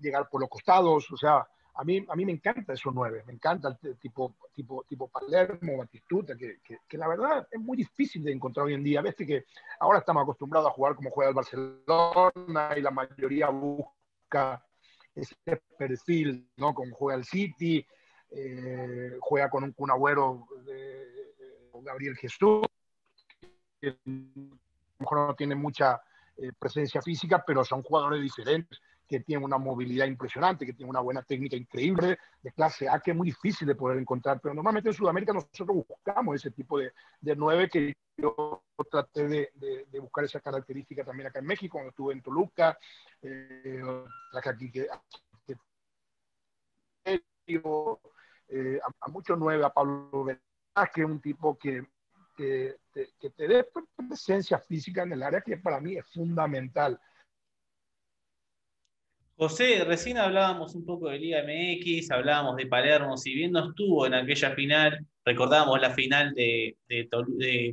llegar 0.00 0.28
por 0.28 0.40
los 0.40 0.50
costados. 0.50 1.10
O 1.12 1.16
sea, 1.16 1.46
a 1.74 1.84
mí, 1.84 2.04
a 2.08 2.16
mí 2.16 2.24
me 2.24 2.32
encanta 2.32 2.72
esos 2.72 2.92
nueve, 2.94 3.22
me 3.26 3.32
encanta 3.32 3.76
el 3.82 3.96
tipo, 3.98 4.34
tipo, 4.54 4.84
tipo 4.84 5.08
Palermo, 5.08 5.78
Batistuta, 5.78 6.36
que, 6.36 6.58
que, 6.62 6.98
la 6.98 7.08
verdad 7.08 7.46
es 7.50 7.60
muy 7.60 7.76
difícil 7.76 8.24
de 8.24 8.32
encontrar 8.32 8.66
hoy 8.66 8.74
en 8.74 8.82
día. 8.84 9.00
Viste 9.02 9.26
que 9.26 9.44
ahora 9.78 10.00
estamos 10.00 10.22
acostumbrados 10.22 10.68
a 10.68 10.72
jugar 10.72 10.94
como 10.94 11.10
juega 11.10 11.30
el 11.30 11.34
Barcelona 11.34 12.74
y 12.76 12.80
la 12.80 12.90
mayoría 12.90 13.48
busca 13.50 14.62
ese 15.14 15.36
perfil, 15.78 16.48
¿no? 16.56 16.74
Como 16.74 16.94
juega 16.94 17.18
el 17.18 17.24
City, 17.24 17.84
eh, 18.30 19.16
juega 19.20 19.50
con 19.50 19.64
un, 19.64 19.74
un 19.76 19.90
agüero 19.90 20.46
de, 20.64 21.10
Gabriel 21.82 22.16
Jesús, 22.16 22.66
que 23.80 23.88
a 23.88 23.94
lo 24.04 24.58
mejor 24.98 25.28
no 25.28 25.34
tiene 25.34 25.54
mucha 25.54 26.00
eh, 26.36 26.52
presencia 26.58 27.00
física, 27.00 27.42
pero 27.46 27.64
son 27.64 27.82
jugadores 27.82 28.22
diferentes 28.22 28.80
que 29.10 29.18
tiene 29.18 29.44
una 29.44 29.58
movilidad 29.58 30.06
impresionante, 30.06 30.64
que 30.64 30.72
tiene 30.72 30.88
una 30.88 31.00
buena 31.00 31.24
técnica 31.24 31.56
increíble, 31.56 32.16
de 32.40 32.52
clase 32.52 32.88
A, 32.88 33.00
que 33.00 33.10
es 33.10 33.16
muy 33.16 33.26
difícil 33.26 33.66
de 33.66 33.74
poder 33.74 33.98
encontrar. 33.98 34.40
Pero 34.40 34.54
normalmente 34.54 34.90
en 34.90 34.94
Sudamérica 34.94 35.32
nosotros 35.32 35.84
buscamos 35.88 36.36
ese 36.36 36.52
tipo 36.52 36.78
de, 36.78 36.92
de 37.20 37.34
nueve 37.34 37.68
que 37.68 37.92
yo 38.16 38.62
traté 38.88 39.26
de, 39.26 39.50
de, 39.56 39.98
buscar 39.98 40.24
esa 40.24 40.38
característica 40.38 41.04
también 41.04 41.26
acá 41.26 41.40
en 41.40 41.46
México, 41.46 41.72
cuando 41.72 41.90
estuve 41.90 42.12
en 42.12 42.22
Toluca, 42.22 42.78
eh, 43.20 43.82
aquí 44.44 44.70
que, 44.70 44.86
eh, 48.48 48.80
a, 49.00 49.08
muchos 49.08 49.36
nueve, 49.36 49.64
a 49.64 49.70
Pablo 49.70 50.24
que 50.94 51.00
es 51.00 51.06
un 51.06 51.20
tipo 51.20 51.58
que, 51.58 51.84
que, 52.36 52.76
que 52.94 53.30
te 53.30 53.48
dé 53.48 53.66
presencia 53.96 54.60
física 54.60 55.02
en 55.02 55.14
el 55.14 55.22
área, 55.24 55.40
que 55.40 55.56
para 55.56 55.80
mí 55.80 55.96
es 55.96 56.06
fundamental. 56.12 57.00
José, 59.40 59.84
recién 59.86 60.18
hablábamos 60.18 60.74
un 60.74 60.84
poco 60.84 61.08
de 61.08 61.18
Liga 61.18 61.42
MX, 61.42 62.10
hablábamos 62.10 62.56
de 62.56 62.66
Palermo, 62.66 63.16
si 63.16 63.32
bien 63.32 63.52
no 63.52 63.70
estuvo 63.70 64.04
en 64.04 64.12
aquella 64.12 64.50
final, 64.50 65.06
recordábamos 65.24 65.80
la 65.80 65.92
final 65.92 66.34
de, 66.34 66.76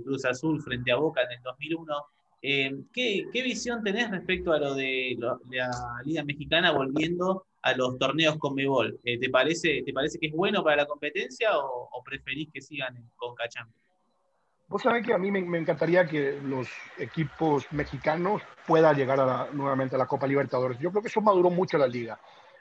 Cruz 0.01 0.23
Azul 0.23 0.61
frente 0.61 0.93
a 0.93 0.95
Boca 0.95 1.23
en 1.23 1.31
el 1.33 1.43
2001. 1.43 1.93
Eh, 2.41 2.71
¿qué, 2.93 3.25
visión 3.33 3.83
tenés 3.83 4.09
respecto 4.09 4.53
a 4.53 4.59
lo 4.59 4.75
de 4.75 5.17
la 5.19 5.37
Liga 6.05 6.23
Mexicana 6.23 6.71
volviendo 6.71 7.43
a 7.61 7.73
los 7.73 7.97
torneos 7.97 8.37
con 8.37 8.55
Mebol? 8.55 8.97
Eh, 9.03 9.19
¿te, 9.19 9.29
parece, 9.29 9.83
¿Te 9.85 9.91
parece 9.91 10.19
que 10.19 10.27
es 10.27 10.33
bueno 10.33 10.63
para 10.63 10.77
la 10.77 10.85
competencia 10.85 11.49
o, 11.59 12.01
preferís 12.01 12.47
que 12.49 12.61
sigan 12.61 12.95
con 13.17 13.35
Cachamp? 13.35 13.69
Vos 14.69 14.81
sabés 14.81 15.05
que 15.05 15.13
a 15.13 15.17
mí 15.17 15.31
me, 15.31 15.57
encantaría 15.57 16.05
que 16.05 16.41
los 16.41 16.67
equipos 16.97 17.65
mexicanos 17.71 18.41
puedan 18.65 18.97
llegar 18.97 19.17
a 19.17 19.47
nuevamente 19.53 19.95
a 19.95 19.97
la 19.97 20.07
Copa 20.07 20.27
Libertadores. 20.27 20.77
Yo 20.79 20.91
creo 20.91 21.01
que 21.01 21.07
eso 21.07 21.21
maduró 21.21 21.49
mucho 21.49 21.77
la 21.77 21.87
liga. 21.87 22.19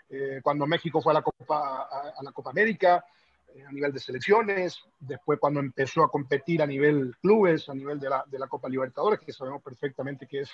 Eh, 0.09 0.39
cuando 0.41 0.69
México 0.69 1.03
fue 1.03 1.13
a 1.13 1.15
la 1.15 1.23
Copa, 1.23 1.89
a, 2.17 2.23
la 2.23 2.31
Copa 2.31 2.51
América, 2.51 3.05
eh, 3.53 3.65
a 3.69 3.73
nivel 3.73 3.93
de 3.93 3.99
selecciones, 3.99 4.81
después 5.01 5.41
cuando 5.41 5.59
empezó 5.59 6.05
a 6.05 6.09
competir 6.09 6.63
a 6.63 6.67
nivel 6.67 7.17
clubes, 7.21 7.69
a 7.69 7.75
nivel 7.75 7.99
de 7.99 8.09
la, 8.09 8.25
de 8.25 8.39
la 8.39 8.47
Copa 8.47 8.69
Libertadores, 8.69 9.19
que 9.19 9.33
sabemos 9.33 9.61
perfectamente 9.61 10.29
que 10.29 10.43
es, 10.43 10.51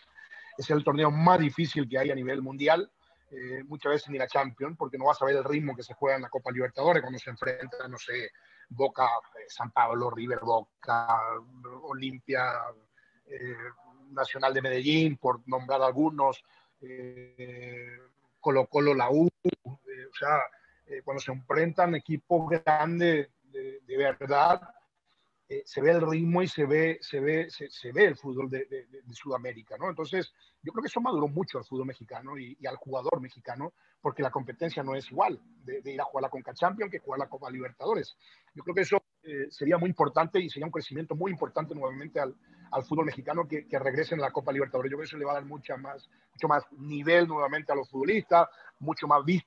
es 0.56 0.70
el 0.70 0.82
torneo 0.82 1.10
más 1.10 1.38
difícil 1.38 1.86
que 1.86 1.98
hay 1.98 2.10
a 2.10 2.14
nivel 2.14 2.40
mundial. 2.40 2.90
Eh, 3.30 3.62
muchas 3.64 3.92
veces 3.92 4.08
ni 4.08 4.16
la 4.16 4.26
Champions, 4.26 4.76
porque 4.78 4.96
no 4.96 5.04
vas 5.06 5.20
a 5.20 5.26
ver 5.26 5.36
el 5.36 5.44
ritmo 5.44 5.76
que 5.76 5.82
se 5.82 5.92
juega 5.92 6.16
en 6.16 6.22
la 6.22 6.30
Copa 6.30 6.50
Libertadores 6.50 7.02
cuando 7.02 7.18
se 7.18 7.28
enfrenta, 7.28 7.88
no 7.88 7.98
sé, 7.98 8.30
Boca, 8.74 9.04
eh, 9.38 9.44
San 9.48 9.70
Pablo, 9.70 10.10
River 10.10 10.40
Boca, 10.40 11.20
Olimpia, 11.82 12.52
eh, 13.26 13.56
Nacional 14.10 14.52
de 14.52 14.62
Medellín, 14.62 15.16
por 15.16 15.40
nombrar 15.46 15.82
algunos, 15.82 16.42
eh, 16.80 17.98
Colo 18.40 18.66
Colo, 18.66 18.94
la 18.94 19.10
U, 19.10 19.28
o 19.64 19.78
sea, 20.18 20.40
cuando 21.04 21.22
se 21.22 21.32
enfrentan 21.32 21.94
equipos 21.94 22.50
grandes 22.50 23.30
de 23.50 23.96
verdad, 23.96 24.60
eh, 25.52 25.62
se 25.66 25.82
ve 25.82 25.90
el 25.90 26.00
ritmo 26.00 26.40
y 26.40 26.48
se 26.48 26.64
ve, 26.64 26.96
se 27.02 27.20
ve, 27.20 27.50
se, 27.50 27.92
ve 27.92 28.06
el 28.06 28.16
fútbol 28.16 28.48
de, 28.48 28.86
Sudamérica, 29.12 29.76
¿no? 29.76 29.90
Entonces, 29.90 30.32
yo 30.62 30.72
creo 30.72 30.82
que 30.82 30.88
eso 30.88 31.02
maduró 31.02 31.28
mucho 31.28 31.58
al 31.58 31.64
fútbol 31.64 31.88
mexicano 31.88 32.38
y, 32.38 32.56
al 32.66 32.76
jugador 32.76 33.20
mexicano, 33.20 33.74
porque 34.00 34.22
la 34.22 34.30
competencia 34.30 34.82
no 34.82 34.94
es 34.94 35.10
igual 35.10 35.38
de, 35.64 35.82
ir 35.84 36.00
a 36.00 36.04
jugar 36.04 36.22
la 36.22 36.30
Conca 36.30 36.54
Champions 36.54 36.90
que 36.90 37.00
jugar 37.00 37.18
la 37.18 37.28
Copa 37.28 37.50
Libertadores. 37.50 38.16
Yo 38.54 38.62
creo 38.62 38.74
que 38.74 38.80
eso 38.80 39.02
eh, 39.24 39.48
sería 39.50 39.76
muy 39.76 39.90
importante 39.90 40.40
y 40.40 40.48
sería 40.48 40.64
un 40.64 40.72
crecimiento 40.72 41.14
muy 41.14 41.30
importante 41.30 41.74
nuevamente 41.74 42.18
al, 42.18 42.34
al 42.70 42.84
fútbol 42.84 43.04
mexicano 43.04 43.46
que, 43.46 43.68
que, 43.68 43.78
regresen 43.78 44.20
a 44.20 44.22
la 44.22 44.32
Copa 44.32 44.52
Libertadores. 44.52 44.90
Yo 44.90 44.96
creo 44.96 45.04
que 45.04 45.08
eso 45.08 45.18
le 45.18 45.26
va 45.26 45.32
a 45.32 45.34
dar 45.34 45.44
mucha 45.44 45.76
más, 45.76 46.08
mucho 46.32 46.48
más 46.48 46.64
nivel 46.78 47.28
nuevamente 47.28 47.72
a 47.72 47.74
los 47.74 47.90
futbolistas, 47.90 48.48
mucho 48.78 49.06
más 49.06 49.22
visto 49.22 49.46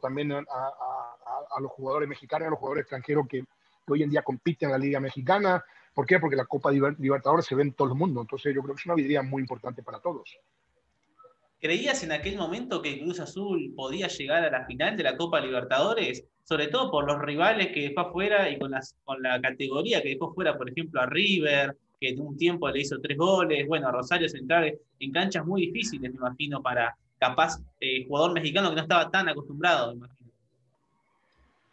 también 0.00 0.32
a, 0.32 1.60
los 1.60 1.70
jugadores 1.72 2.08
mexicanos 2.08 2.46
a 2.46 2.50
los 2.50 2.58
jugadores 2.58 2.82
extranjeros 2.82 3.26
que, 3.28 3.44
que 3.84 3.92
hoy 3.92 4.02
en 4.02 4.10
día 4.10 4.22
compiten 4.22 4.68
en 4.68 4.72
la 4.72 4.78
Liga 4.78 5.00
Mexicana. 5.00 5.64
¿Por 5.94 6.06
qué? 6.06 6.18
Porque 6.18 6.36
la 6.36 6.46
Copa 6.46 6.70
Libertadores 6.70 7.46
se 7.46 7.54
ve 7.54 7.62
en 7.62 7.72
todo 7.72 7.88
el 7.88 7.94
mundo. 7.94 8.20
Entonces 8.20 8.54
yo 8.54 8.62
creo 8.62 8.74
que 8.74 8.80
es 8.80 8.86
una 8.86 8.94
vidriera 8.96 9.22
muy 9.22 9.42
importante 9.42 9.82
para 9.82 10.00
todos. 10.00 10.36
¿Creías 11.60 12.02
en 12.02 12.12
aquel 12.12 12.36
momento 12.36 12.82
que 12.82 13.00
Cruz 13.00 13.20
Azul 13.20 13.72
podía 13.74 14.08
llegar 14.08 14.44
a 14.44 14.50
la 14.50 14.66
final 14.66 14.96
de 14.96 15.02
la 15.02 15.16
Copa 15.16 15.40
Libertadores? 15.40 16.24
Sobre 16.42 16.66
todo 16.66 16.90
por 16.90 17.06
los 17.06 17.18
rivales 17.22 17.68
que 17.68 17.88
dejó 17.88 18.00
afuera 18.00 18.50
y 18.50 18.58
con, 18.58 18.72
las, 18.72 18.96
con 19.04 19.22
la 19.22 19.40
categoría 19.40 20.02
que 20.02 20.10
dejó 20.10 20.34
fuera, 20.34 20.58
por 20.58 20.68
ejemplo, 20.68 21.00
a 21.00 21.06
River, 21.06 21.74
que 21.98 22.10
en 22.10 22.20
un 22.20 22.36
tiempo 22.36 22.68
le 22.68 22.80
hizo 22.80 23.00
tres 23.00 23.16
goles, 23.16 23.66
bueno, 23.66 23.88
a 23.88 23.92
Rosario 23.92 24.28
Central, 24.28 24.78
en 24.98 25.12
canchas 25.12 25.46
muy 25.46 25.66
difíciles, 25.66 26.10
me 26.10 26.18
imagino, 26.18 26.60
para 26.60 26.94
capaz 27.18 27.58
eh, 27.80 28.04
jugador 28.06 28.34
mexicano 28.34 28.68
que 28.68 28.76
no 28.76 28.82
estaba 28.82 29.10
tan 29.10 29.28
acostumbrado, 29.28 29.92
me 29.92 29.98
imagino. 29.98 30.30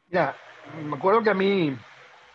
Ya, 0.10 0.36
me 0.86 0.96
acuerdo 0.96 1.24
que 1.24 1.30
a 1.32 1.34
mí 1.34 1.76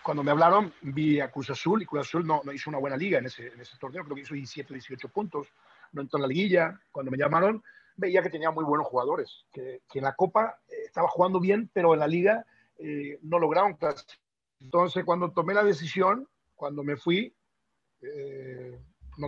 cuando 0.07 0.23
me 0.23 0.31
hablaron, 0.31 0.73
vi 0.83 1.19
a 1.19 1.33
Cruz 1.33 1.51
Azul 1.51 1.83
y 1.83 1.85
Cruz 1.85 2.03
Azul 2.03 2.25
no, 2.25 2.41
no 2.45 2.53
hizo 2.53 2.71
una 2.71 2.79
buena 2.79 2.97
liga 2.97 3.19
en 3.19 3.27
ese, 3.27 3.49
en 3.49 3.61
ese 3.61 3.77
torneo, 3.77 4.05
creo 4.05 4.15
que 4.15 4.23
hizo 4.23 4.35
17, 4.35 4.73
18 4.73 5.09
puntos, 5.09 5.49
no 5.91 6.01
entró 6.01 6.19
en 6.19 6.23
la 6.23 6.29
liguilla. 6.29 6.81
Cuando 6.93 7.11
me 7.11 7.19
llamaron, 7.19 7.61
veía 7.97 8.23
que 8.23 8.31
tenía 8.31 8.53
muy 8.53 8.63
buenos 8.63 8.87
jugadores, 8.87 9.47
que, 9.53 9.83
que 9.91 9.99
en 9.99 10.05
la 10.05 10.15
Copa 10.15 10.61
eh, 10.69 10.75
estaba 10.87 11.09
jugando 11.09 11.41
bien, 11.41 11.69
pero 11.73 11.93
en 11.93 11.99
la 11.99 12.07
liga 12.07 12.47
eh, 12.79 13.19
no 13.23 13.41
lograron 13.41 13.77
Entonces, 14.61 15.05
cuando 15.05 15.33
tomé 15.33 15.55
la 15.55 15.65
decisión, 15.65 16.29
cuando 16.55 16.85
me 16.85 16.97
fui, 16.97 17.35
eh, 18.01 18.79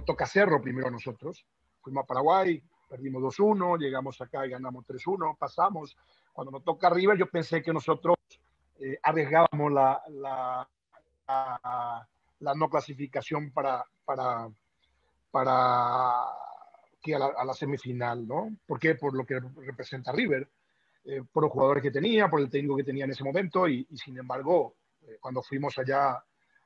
toca 0.07 0.27
Cerro 0.27 0.63
primero 0.63 0.93
nosotros. 0.93 1.45
Fuimos 1.81 2.05
a 2.05 2.07
Paraguay, 2.07 2.63
perdimos 2.89 3.21
2-1, 3.37 3.81
llegamos 3.81 4.21
acá 4.21 4.47
y 4.47 4.51
ganamos 4.51 4.87
3-1, 4.87 5.37
pasamos. 5.39 5.97
Cuando 6.33 6.53
nos 6.53 6.63
toca 6.63 6.87
arriba, 6.87 7.17
yo 7.19 7.29
pensé 7.29 7.63
que 7.63 7.73
nosotros 7.73 8.15
eh, 8.81 8.99
arriesgábamos 9.03 9.73
la, 9.73 10.03
la 12.41 12.55
no 12.55 12.69
clasificación 12.69 13.51
para, 13.51 13.85
para, 14.05 14.49
para 15.31 16.25
que 17.01 17.15
a 17.15 17.19
la, 17.19 17.55
semifinal, 17.55 18.27
¿no? 18.27 18.57
¿Por 18.67 18.79
qué? 18.79 18.95
Por 18.95 19.15
lo 19.15 19.25
que 19.25 19.41
representa 19.41 20.13
River, 20.13 20.49
eh, 21.05 21.23
por 21.33 21.45
los 21.45 21.53
jugadores 21.53 21.83
que 21.83 21.91
tenía, 21.91 22.29
por 22.29 22.41
el 22.41 22.51
técnico 22.51 22.77
que 22.77 22.85
tenía 22.85 23.05
en 23.05 23.13
ese 23.13 23.25
momento 23.25 23.69
y, 23.69 23.87
sin 23.97 24.19
embargo, 24.19 24.75
eh, 25.07 25.19
cuando 25.21 25.43
fuimos 25.43 25.79
allá 25.79 26.11
a 26.11 26.25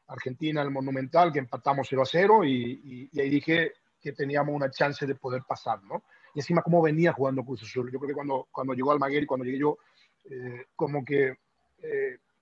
Argentina, 0.09 0.63
el 0.63 0.71
Monumental, 0.71 1.33
que 1.33 1.39
empatamos 1.39 1.87
0 1.89 2.03
a 2.03 2.07
0 2.07 2.45
y, 2.45 3.09
y, 3.13 3.21
ahí 3.21 3.31
dije 3.31 3.73
que 4.01 4.13
teníamos 4.13 4.55
una 4.55 4.71
chance 4.71 5.07
de 5.07 5.15
poder 5.15 5.43
pasar, 5.47 5.83
¿no? 5.85 6.03
Y 6.35 6.41
encima 6.41 6.63
cómo 6.63 6.83
venía 6.83 7.13
jugando 7.13 7.45
Cruz 7.45 7.63
Azul. 7.63 7.91
Yo 7.93 7.99
creo 7.99 8.09
que 8.09 8.15
cuando, 8.15 8.49
cuando 8.51 8.73
llegó 8.73 8.91
Almaguer 8.91 9.23
y 9.23 9.27
cuando 9.27 9.45
llegué 9.45 9.59
yo, 9.59 9.79
eh, 10.25 10.67
como 10.75 11.05
que 11.05 11.37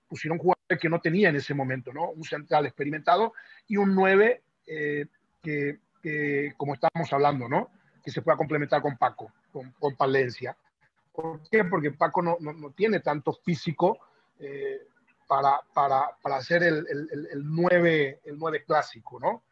pusieron 0.07 0.37
jugadores 0.37 0.79
que 0.79 0.89
no 0.89 0.99
tenía 0.99 1.29
en 1.29 1.35
ese 1.35 1.53
momento, 1.53 1.93
¿no? 1.93 2.09
Un 2.11 2.23
central 2.23 2.65
experimentado 2.65 3.33
y 3.67 3.77
un 3.77 3.95
9 3.95 4.43
que, 5.41 5.79
que, 6.01 6.53
como 6.57 6.73
estábamos 6.73 7.11
hablando, 7.13 7.47
¿no? 7.47 7.69
Que 8.03 8.11
se 8.11 8.21
pueda 8.21 8.37
complementar 8.37 8.81
con 8.81 8.97
Paco, 8.97 9.31
con, 9.51 9.71
con 9.79 9.95
Palencia. 9.95 10.55
¿Por 11.11 11.41
qué? 11.49 11.65
Porque 11.65 11.91
Paco 11.91 12.21
no, 12.21 12.37
no, 12.39 12.71
tiene 12.71 12.99
tanto 13.01 13.33
físico 13.33 13.99
eh, 14.39 14.87
para, 15.27 15.59
para, 15.73 16.09
para, 16.21 16.37
hacer 16.37 16.63
el, 16.63 16.85
el, 16.89 17.27
el, 17.31 17.41
9, 17.43 18.21
el 18.25 18.37
9 18.37 18.63
clásico, 18.65 19.19
¿no? 19.19 19.43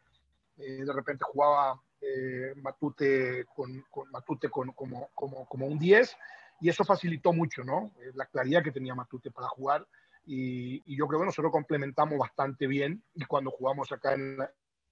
Eh, 0.58 0.84
de 0.84 0.92
repente 0.92 1.24
jugaba 1.24 1.80
eh, 2.00 2.54
Matute, 2.56 3.46
con, 3.54 3.84
con 3.90 4.10
Matute 4.10 4.48
con, 4.48 4.72
como, 4.72 5.08
como, 5.14 5.46
como, 5.46 5.66
un 5.66 5.78
10 5.78 6.16
y 6.60 6.68
eso 6.68 6.84
facilitó 6.84 7.32
mucho, 7.32 7.64
¿no? 7.64 7.92
la 8.14 8.26
claridad 8.26 8.62
que 8.62 8.72
tenía 8.72 8.94
Matute 8.94 9.30
para 9.30 9.48
jugar 9.48 9.86
y, 10.26 10.96
yo 10.96 11.06
creo 11.06 11.20
que 11.20 11.26
nosotros 11.26 11.52
complementamos 11.52 12.18
bastante 12.18 12.66
bien 12.66 13.02
y 13.14 13.24
cuando 13.24 13.50
jugamos 13.50 13.90
acá 13.92 14.14
en, 14.14 14.38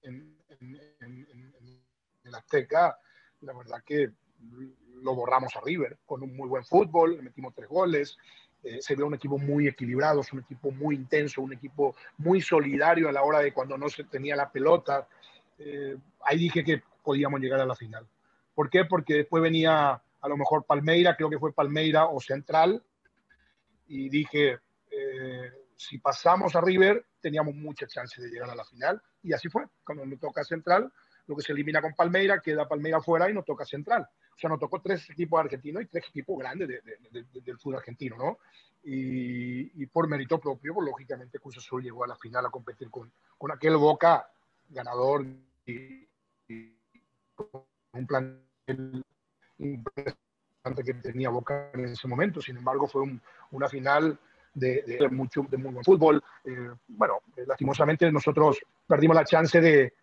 en, 0.01 0.37
en, 0.99 1.27
en 2.23 2.35
Azteca, 2.35 2.97
la 3.41 3.53
verdad 3.53 3.83
que 3.85 4.09
lo 5.01 5.15
borramos 5.15 5.55
a 5.55 5.61
River 5.61 5.97
con 6.05 6.23
un 6.23 6.35
muy 6.35 6.47
buen 6.47 6.65
fútbol, 6.65 7.21
metimos 7.21 7.53
tres 7.53 7.69
goles, 7.69 8.17
eh, 8.63 8.79
se 8.81 8.95
ve 8.95 9.03
un 9.03 9.13
equipo 9.13 9.37
muy 9.37 9.67
equilibrado, 9.67 10.21
es 10.21 10.33
un 10.33 10.39
equipo 10.39 10.71
muy 10.71 10.95
intenso, 10.95 11.41
un 11.41 11.53
equipo 11.53 11.95
muy 12.17 12.41
solidario 12.41 13.07
a 13.07 13.11
la 13.11 13.23
hora 13.23 13.39
de 13.39 13.53
cuando 13.53 13.77
no 13.77 13.87
se 13.89 14.03
tenía 14.03 14.35
la 14.35 14.51
pelota. 14.51 15.07
Eh, 15.57 15.97
ahí 16.25 16.37
dije 16.37 16.63
que 16.63 16.81
podíamos 17.03 17.39
llegar 17.39 17.61
a 17.61 17.65
la 17.65 17.75
final. 17.75 18.05
¿Por 18.53 18.69
qué? 18.69 18.83
Porque 18.83 19.13
después 19.15 19.41
venía 19.41 20.01
a 20.21 20.27
lo 20.27 20.37
mejor 20.37 20.65
Palmeira, 20.65 21.15
creo 21.15 21.29
que 21.29 21.39
fue 21.39 21.53
Palmeira 21.53 22.07
o 22.07 22.19
Central, 22.19 22.83
y 23.87 24.09
dije, 24.09 24.59
eh, 24.91 25.51
si 25.75 25.97
pasamos 25.97 26.55
a 26.55 26.61
River, 26.61 27.05
teníamos 27.19 27.55
mucha 27.55 27.87
chance 27.87 28.21
de 28.21 28.29
llegar 28.29 28.49
a 28.49 28.55
la 28.55 28.65
final, 28.65 29.01
y 29.23 29.33
así 29.33 29.49
fue. 29.49 29.65
Cuando 29.83 30.05
me 30.05 30.17
toca 30.17 30.43
Central, 30.43 30.91
lo 31.27 31.35
que 31.35 31.43
se 31.43 31.51
elimina 31.51 31.81
con 31.81 31.93
Palmeira, 31.93 32.41
queda 32.41 32.67
Palmeira 32.67 33.01
fuera 33.01 33.29
y 33.29 33.33
nos 33.33 33.45
toca 33.45 33.63
Central. 33.63 34.01
O 34.01 34.39
sea, 34.39 34.49
nos 34.49 34.59
tocó 34.59 34.81
tres 34.81 35.09
equipos 35.09 35.39
argentinos 35.39 35.83
y 35.83 35.85
tres 35.87 36.05
equipos 36.09 36.39
grandes 36.39 36.67
del 36.67 37.57
fútbol 37.59 37.77
argentino, 37.77 38.17
¿no? 38.17 38.39
Y, 38.83 39.85
por 39.87 40.07
mérito 40.07 40.39
propio, 40.39 40.73
pues, 40.73 40.87
lógicamente 40.87 41.39
Cruz 41.39 41.57
Azul 41.57 41.83
llegó 41.83 42.03
a 42.03 42.07
la 42.07 42.15
final 42.15 42.45
a 42.45 42.49
competir 42.49 42.89
con, 42.89 43.11
con 43.37 43.51
aquel 43.51 43.75
Boca 43.77 44.27
ganador 44.69 45.25
y, 45.65 46.07
un 47.91 48.07
plan 48.07 48.43
importante 49.59 50.83
que 50.83 50.93
tenía 50.95 51.29
Boca 51.29 51.69
en 51.73 51.85
ese 51.85 52.07
momento. 52.07 52.41
Sin 52.41 52.57
embargo, 52.57 52.87
fue 52.87 53.03
una 53.51 53.69
final 53.69 54.17
de, 54.53 55.07
mucho, 55.11 55.45
de 55.49 55.57
muy 55.57 55.71
buen 55.71 55.85
fútbol. 55.85 56.23
Eh, 56.43 56.71
bueno, 56.87 57.21
lastimosamente 57.47 58.11
nosotros 58.11 58.59
perdimos 58.87 59.15
la 59.15 59.25
chance 59.25 59.61
de, 59.61 59.93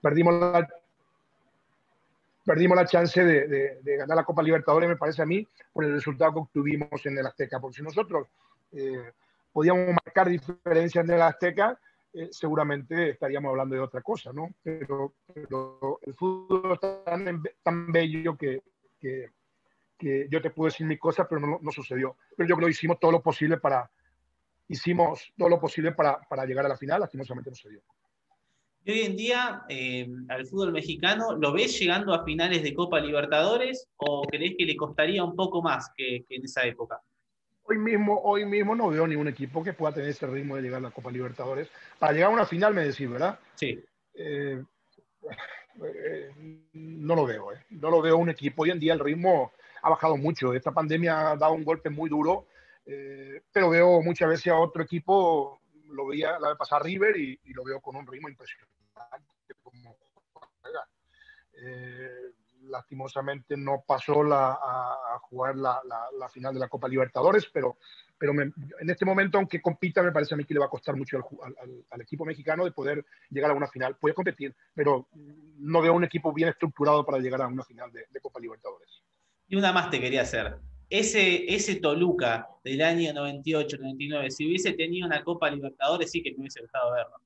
perdimos 0.00 0.34
la, 0.34 0.68
perdimos 2.44 2.76
la 2.76 2.86
chance 2.86 3.24
de, 3.24 3.80
ganar 3.98 4.16
la 4.16 4.24
Copa 4.24 4.42
Libertadores, 4.42 4.88
me 4.88 4.96
parece 4.96 5.22
a 5.22 5.26
mí, 5.26 5.46
por 5.72 5.84
el 5.84 5.92
resultado 5.92 6.32
que 6.32 6.38
obtuvimos 6.40 7.04
en 7.04 7.18
el 7.18 7.26
Azteca. 7.26 7.60
Porque 7.60 7.76
si 7.78 7.82
nosotros 7.82 8.28
eh, 8.72 9.12
podíamos 9.52 9.88
marcar 9.88 10.28
diferencias 10.28 11.04
en 11.04 11.10
el 11.10 11.22
Azteca, 11.22 11.78
eh, 12.16 12.28
seguramente 12.30 13.10
estaríamos 13.10 13.50
hablando 13.50 13.74
de 13.74 13.82
otra 13.82 14.02
cosa, 14.02 14.32
¿no? 14.32 14.54
Pero, 14.62 15.14
el 15.34 16.14
fútbol 16.14 16.72
es 16.72 17.04
tan, 17.04 17.42
tan 17.62 17.92
bello 17.92 18.36
que, 18.36 18.62
que, 18.98 19.30
yo 20.30 20.40
te 20.40 20.50
puedo 20.50 20.66
decir 20.66 20.86
mi 20.86 20.98
cosa, 20.98 21.28
pero 21.28 21.40
no, 21.40 21.58
no, 21.60 21.70
sucedió. 21.70 22.16
Pero 22.36 22.48
yo 22.48 22.56
creo 22.56 22.66
que 22.66 22.72
hicimos 22.72 22.98
todo 22.98 23.12
lo 23.12 23.22
posible 23.22 23.58
para, 23.58 23.90
hicimos 24.68 25.32
todo 25.36 25.48
lo 25.48 25.60
posible 25.60 25.92
para, 25.92 26.20
para 26.28 26.44
llegar 26.44 26.64
a 26.66 26.70
la 26.70 26.76
final, 26.76 27.00
lastimosamente 27.00 27.50
no 27.50 27.56
sucedió. 27.56 27.82
Y 28.86 28.92
hoy 28.92 29.00
en 29.00 29.16
día, 29.16 29.64
eh, 29.68 30.08
al 30.28 30.46
fútbol 30.46 30.70
mexicano, 30.70 31.34
¿lo 31.36 31.52
ves 31.52 31.76
llegando 31.76 32.14
a 32.14 32.24
finales 32.24 32.62
de 32.62 32.72
Copa 32.72 33.00
Libertadores 33.00 33.88
o 33.96 34.22
crees 34.22 34.54
que 34.56 34.64
le 34.64 34.76
costaría 34.76 35.24
un 35.24 35.34
poco 35.34 35.60
más 35.60 35.90
que, 35.96 36.24
en 36.28 36.44
esa 36.44 36.64
época? 36.64 37.02
Hoy 37.68 37.78
mismo, 37.78 38.20
hoy 38.22 38.44
mismo 38.44 38.74
no 38.74 38.88
veo 38.88 39.06
ningún 39.06 39.28
equipo 39.28 39.62
que 39.62 39.72
pueda 39.72 39.94
tener 39.94 40.10
ese 40.10 40.26
ritmo 40.26 40.56
de 40.56 40.62
llegar 40.62 40.78
a 40.78 40.88
la 40.88 40.90
Copa 40.90 41.10
Libertadores. 41.10 41.68
Para 41.98 42.12
llegar 42.12 42.30
a 42.30 42.34
una 42.34 42.46
final, 42.46 42.74
me 42.74 42.84
decís, 42.84 43.10
¿verdad? 43.10 43.38
Sí. 43.56 43.82
Eh, 44.14 44.62
eh, 45.82 46.30
no 46.72 47.14
lo 47.14 47.26
veo, 47.26 47.48
no 47.70 47.90
lo 47.90 48.00
veo 48.00 48.16
un 48.16 48.30
equipo. 48.30 48.62
Hoy 48.62 48.70
en 48.70 48.78
día 48.78 48.92
el 48.92 49.00
ritmo 49.00 49.52
ha 49.82 49.90
bajado 49.90 50.16
mucho. 50.16 50.54
Esta 50.54 50.72
pandemia 50.72 51.30
ha 51.30 51.36
dado 51.36 51.52
un 51.52 51.64
golpe 51.64 51.90
muy 51.90 52.08
duro, 52.08 52.46
pero 53.52 53.70
veo 53.70 54.00
muchas 54.00 54.28
veces 54.28 54.52
a 54.52 54.58
otro 54.58 54.82
equipo, 54.82 55.60
lo 55.90 56.06
veía 56.06 56.38
la 56.38 56.50
vez 56.50 56.58
pasada 56.58 56.82
River 56.82 57.16
y, 57.16 57.38
y 57.44 57.52
lo 57.52 57.64
veo 57.64 57.80
con 57.80 57.96
un 57.96 58.06
ritmo 58.06 58.28
impresionante 58.28 58.76
eh, 61.58 62.32
lastimosamente 62.68 63.56
no 63.56 63.84
pasó 63.86 64.22
a, 64.32 65.18
jugar 65.22 65.56
la, 65.56 65.80
final 66.32 66.54
de 66.54 66.60
la 66.60 66.68
Copa 66.68 66.88
Libertadores, 66.88 67.46
pero, 67.52 67.78
pero 68.18 68.32
en 68.32 68.90
este 68.90 69.04
momento, 69.04 69.38
aunque 69.38 69.60
compita, 69.60 70.02
me 70.02 70.12
parece 70.12 70.34
a 70.34 70.36
mí 70.36 70.44
que 70.44 70.54
le 70.54 70.60
va 70.60 70.66
a 70.66 70.70
costar 70.70 70.96
mucho 70.96 71.18
al, 71.90 72.00
equipo 72.00 72.24
mexicano 72.24 72.64
de 72.64 72.72
poder 72.72 73.04
llegar 73.30 73.50
a 73.50 73.54
una 73.54 73.68
final. 73.68 73.96
Puede 73.96 74.14
competir, 74.14 74.54
pero 74.74 75.08
no 75.58 75.80
veo 75.80 75.94
un 75.94 76.04
equipo 76.04 76.32
bien 76.32 76.48
estructurado 76.48 77.04
para 77.04 77.18
llegar 77.18 77.42
a 77.42 77.48
una 77.48 77.64
final 77.64 77.90
de, 77.92 78.20
Copa 78.20 78.40
Libertadores. 78.40 78.88
Y 79.48 79.56
una 79.56 79.72
más 79.72 79.90
te 79.90 80.00
quería 80.00 80.22
hacer. 80.22 80.58
Ese, 80.88 81.52
ese 81.52 81.76
Toluca 81.76 82.48
del 82.64 82.82
año 82.82 83.12
98-99, 83.12 84.30
si 84.30 84.46
hubiese 84.46 84.72
tenido 84.72 85.06
una 85.06 85.22
Copa 85.24 85.50
Libertadores, 85.50 86.10
sí 86.10 86.22
que 86.22 86.32
me 86.32 86.40
hubiese 86.40 86.60
gustado 86.60 86.92
verlo. 86.92 87.16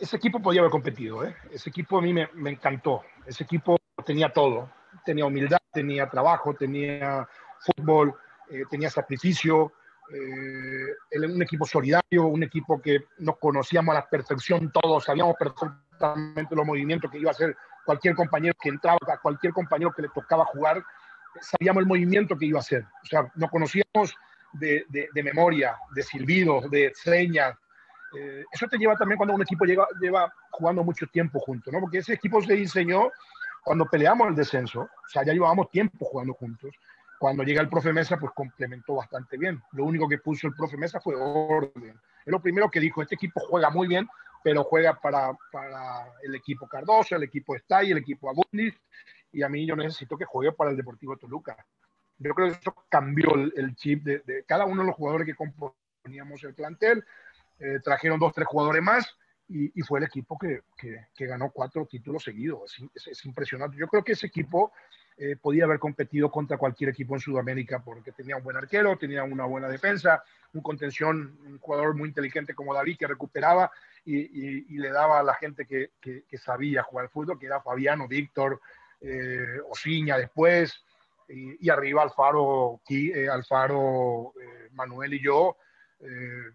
Ese 0.00 0.16
equipo 0.16 0.40
podía 0.40 0.60
haber 0.60 0.70
competido, 0.70 1.24
¿eh? 1.24 1.36
Ese 1.52 1.68
equipo 1.68 1.98
a 1.98 2.02
mí 2.02 2.12
me, 2.12 2.50
encantó. 2.50 3.02
Ese 3.26 3.44
equipo 3.44 3.76
tenía 4.04 4.32
todo. 4.32 4.70
Tenía 5.04 5.26
humildad, 5.26 5.58
tenía 5.72 6.08
trabajo, 6.08 6.54
tenía 6.54 7.28
fútbol, 7.60 8.14
eh, 8.50 8.62
tenía 8.70 8.88
sacrificio. 8.90 9.72
Eh, 10.12 11.18
un 11.18 11.42
equipo 11.42 11.66
solidario, 11.66 12.24
un 12.26 12.42
equipo 12.42 12.80
que 12.80 13.04
nos 13.18 13.38
conocíamos 13.38 13.94
a 13.94 14.00
la 14.00 14.08
perfección 14.08 14.72
todos, 14.72 15.04
sabíamos 15.04 15.36
perfectamente 15.38 16.56
los 16.56 16.66
movimientos 16.66 17.08
que 17.10 17.18
iba 17.18 17.30
a 17.30 17.32
hacer 17.32 17.56
cualquier 17.84 18.16
compañero 18.16 18.54
que 18.60 18.70
entraba, 18.70 18.98
cualquier 19.22 19.52
compañero 19.52 19.92
que 19.92 20.02
le 20.02 20.08
tocaba 20.08 20.44
jugar, 20.46 20.82
sabíamos 21.40 21.82
el 21.82 21.86
movimiento 21.86 22.36
que 22.36 22.46
iba 22.46 22.58
a 22.58 22.60
hacer. 22.60 22.84
O 23.04 23.06
sea, 23.06 23.30
nos 23.36 23.50
conocíamos 23.50 24.16
de, 24.54 24.84
de, 24.88 25.08
de 25.14 25.22
memoria, 25.22 25.76
de 25.94 26.02
silbidos, 26.02 26.68
de 26.70 26.90
señas, 26.94 27.56
eh, 28.18 28.44
eso 28.50 28.66
te 28.66 28.78
lleva 28.78 28.96
también 28.96 29.16
cuando 29.16 29.34
un 29.34 29.42
equipo 29.42 29.64
lleva, 29.64 29.86
lleva 30.00 30.32
jugando 30.50 30.82
mucho 30.82 31.06
tiempo 31.06 31.38
juntos, 31.40 31.72
¿no? 31.72 31.80
Porque 31.80 31.98
ese 31.98 32.14
equipo 32.14 32.40
se 32.42 32.54
diseñó 32.54 33.10
cuando 33.62 33.86
peleamos 33.86 34.28
el 34.28 34.34
descenso, 34.34 34.82
o 34.82 35.08
sea, 35.08 35.24
ya 35.24 35.32
llevábamos 35.32 35.70
tiempo 35.70 36.04
jugando 36.06 36.34
juntos. 36.34 36.74
Cuando 37.18 37.42
llega 37.42 37.60
el 37.60 37.68
profe 37.68 37.92
Mesa, 37.92 38.18
pues 38.18 38.32
complementó 38.34 38.94
bastante 38.94 39.36
bien. 39.36 39.62
Lo 39.72 39.84
único 39.84 40.08
que 40.08 40.18
puso 40.18 40.46
el 40.46 40.54
profe 40.54 40.78
Mesa 40.78 41.00
fue 41.00 41.14
orden. 41.14 42.00
Es 42.24 42.32
lo 42.32 42.40
primero 42.40 42.70
que 42.70 42.80
dijo, 42.80 43.02
este 43.02 43.16
equipo 43.16 43.40
juega 43.40 43.68
muy 43.68 43.86
bien, 43.86 44.08
pero 44.42 44.64
juega 44.64 44.98
para, 44.98 45.36
para 45.52 46.06
el 46.22 46.34
equipo 46.34 46.66
Cardoso, 46.66 47.16
el 47.16 47.24
equipo 47.24 47.54
Stay, 47.56 47.90
el 47.90 47.98
equipo 47.98 48.30
Abundis, 48.30 48.74
y 49.32 49.42
a 49.42 49.48
mí 49.50 49.66
yo 49.66 49.76
necesito 49.76 50.16
que 50.16 50.24
juegue 50.24 50.52
para 50.52 50.70
el 50.70 50.76
Deportivo 50.78 51.16
Toluca. 51.18 51.56
Yo 52.18 52.34
creo 52.34 52.48
que 52.48 52.54
eso 52.54 52.74
cambió 52.88 53.34
el, 53.34 53.74
chip 53.76 54.02
de, 54.02 54.20
de, 54.20 54.44
cada 54.44 54.64
uno 54.64 54.82
de 54.82 54.88
los 54.88 54.96
jugadores 54.96 55.26
que 55.26 55.34
componíamos 55.34 56.42
el 56.44 56.54
plantel, 56.54 57.04
eh, 57.60 57.78
trajeron 57.84 58.18
dos, 58.18 58.32
tres 58.32 58.48
jugadores 58.48 58.82
más 58.82 59.16
y, 59.48 59.82
fue 59.82 59.98
el 59.98 60.06
equipo 60.06 60.38
que, 60.38 60.60
que, 60.76 61.26
ganó 61.26 61.50
cuatro 61.50 61.84
títulos 61.84 62.22
seguidos. 62.22 62.76
Es, 62.94 63.24
impresionante. 63.24 63.76
Yo 63.76 63.88
creo 63.88 64.04
que 64.04 64.12
ese 64.12 64.28
equipo 64.28 64.72
eh, 65.16 65.36
podía 65.36 65.64
haber 65.64 65.80
competido 65.80 66.30
contra 66.30 66.56
cualquier 66.56 66.90
equipo 66.90 67.14
en 67.14 67.20
Sudamérica 67.20 67.82
porque 67.82 68.12
tenía 68.12 68.36
un 68.36 68.44
buen 68.44 68.56
arquero, 68.56 68.96
tenía 68.96 69.24
una 69.24 69.44
buena 69.44 69.68
defensa, 69.68 70.22
un 70.54 70.62
contención, 70.62 71.36
un 71.44 71.58
jugador 71.58 71.96
muy 71.96 72.08
inteligente 72.08 72.54
como 72.54 72.72
David 72.72 72.96
que 72.96 73.08
recuperaba 73.08 73.72
y, 74.04 74.78
le 74.78 74.90
daba 74.90 75.18
a 75.18 75.24
la 75.24 75.34
gente 75.34 75.66
que, 75.66 75.90
que, 76.00 76.38
sabía 76.38 76.84
jugar 76.84 77.06
al 77.06 77.10
fútbol, 77.10 77.38
que 77.38 77.46
era 77.46 77.60
Fabiano, 77.60 78.06
Víctor, 78.06 78.60
eh, 79.00 79.58
Osiña 79.68 80.16
después, 80.16 80.84
y, 81.28 81.68
arriba 81.68 82.02
Alfaro, 82.02 82.80
eh, 82.88 83.28
Alfaro 83.28 84.32
Manuel 84.72 85.14
y 85.14 85.22
yo 85.22 85.56
eh, 86.00 86.52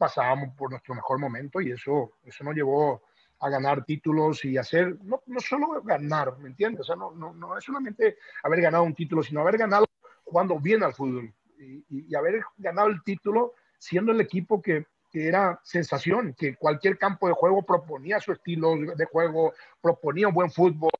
pasábamos 0.00 0.56
por 0.56 0.70
nuestro 0.70 0.94
mejor 0.94 1.18
momento 1.18 1.60
y 1.60 1.72
eso, 1.72 2.14
eso 2.24 2.42
nos 2.42 2.54
llevó 2.54 3.02
a 3.38 3.50
ganar 3.50 3.84
títulos 3.84 4.42
y 4.46 4.56
hacer, 4.56 4.96
no, 5.02 5.22
no 5.26 5.40
solo 5.40 5.82
ganar, 5.82 6.38
¿me 6.38 6.48
entiendes? 6.48 6.80
O 6.80 6.84
sea, 6.84 6.96
no, 6.96 7.10
no, 7.10 7.34
no 7.34 7.58
es 7.58 7.64
solamente 7.64 8.16
haber 8.42 8.62
ganado 8.62 8.84
un 8.84 8.94
título, 8.94 9.22
sino 9.22 9.42
haber 9.42 9.58
ganado 9.58 9.84
jugando 10.24 10.58
bien 10.58 10.82
al 10.82 10.94
fútbol 10.94 11.34
y, 11.58 12.14
haber 12.14 12.42
ganado 12.56 12.88
el 12.88 13.02
título 13.02 13.52
siendo 13.78 14.12
el 14.12 14.22
equipo 14.22 14.62
que, 14.62 14.86
que, 15.10 15.28
era 15.28 15.60
sensación, 15.62 16.34
que 16.34 16.56
cualquier 16.56 16.96
campo 16.96 17.28
de 17.28 17.34
juego 17.34 17.62
proponía 17.62 18.20
su 18.20 18.32
estilo 18.32 18.74
de 18.96 19.04
juego, 19.04 19.52
proponía 19.82 20.28
un 20.28 20.34
buen 20.34 20.50
fútbol. 20.50 20.90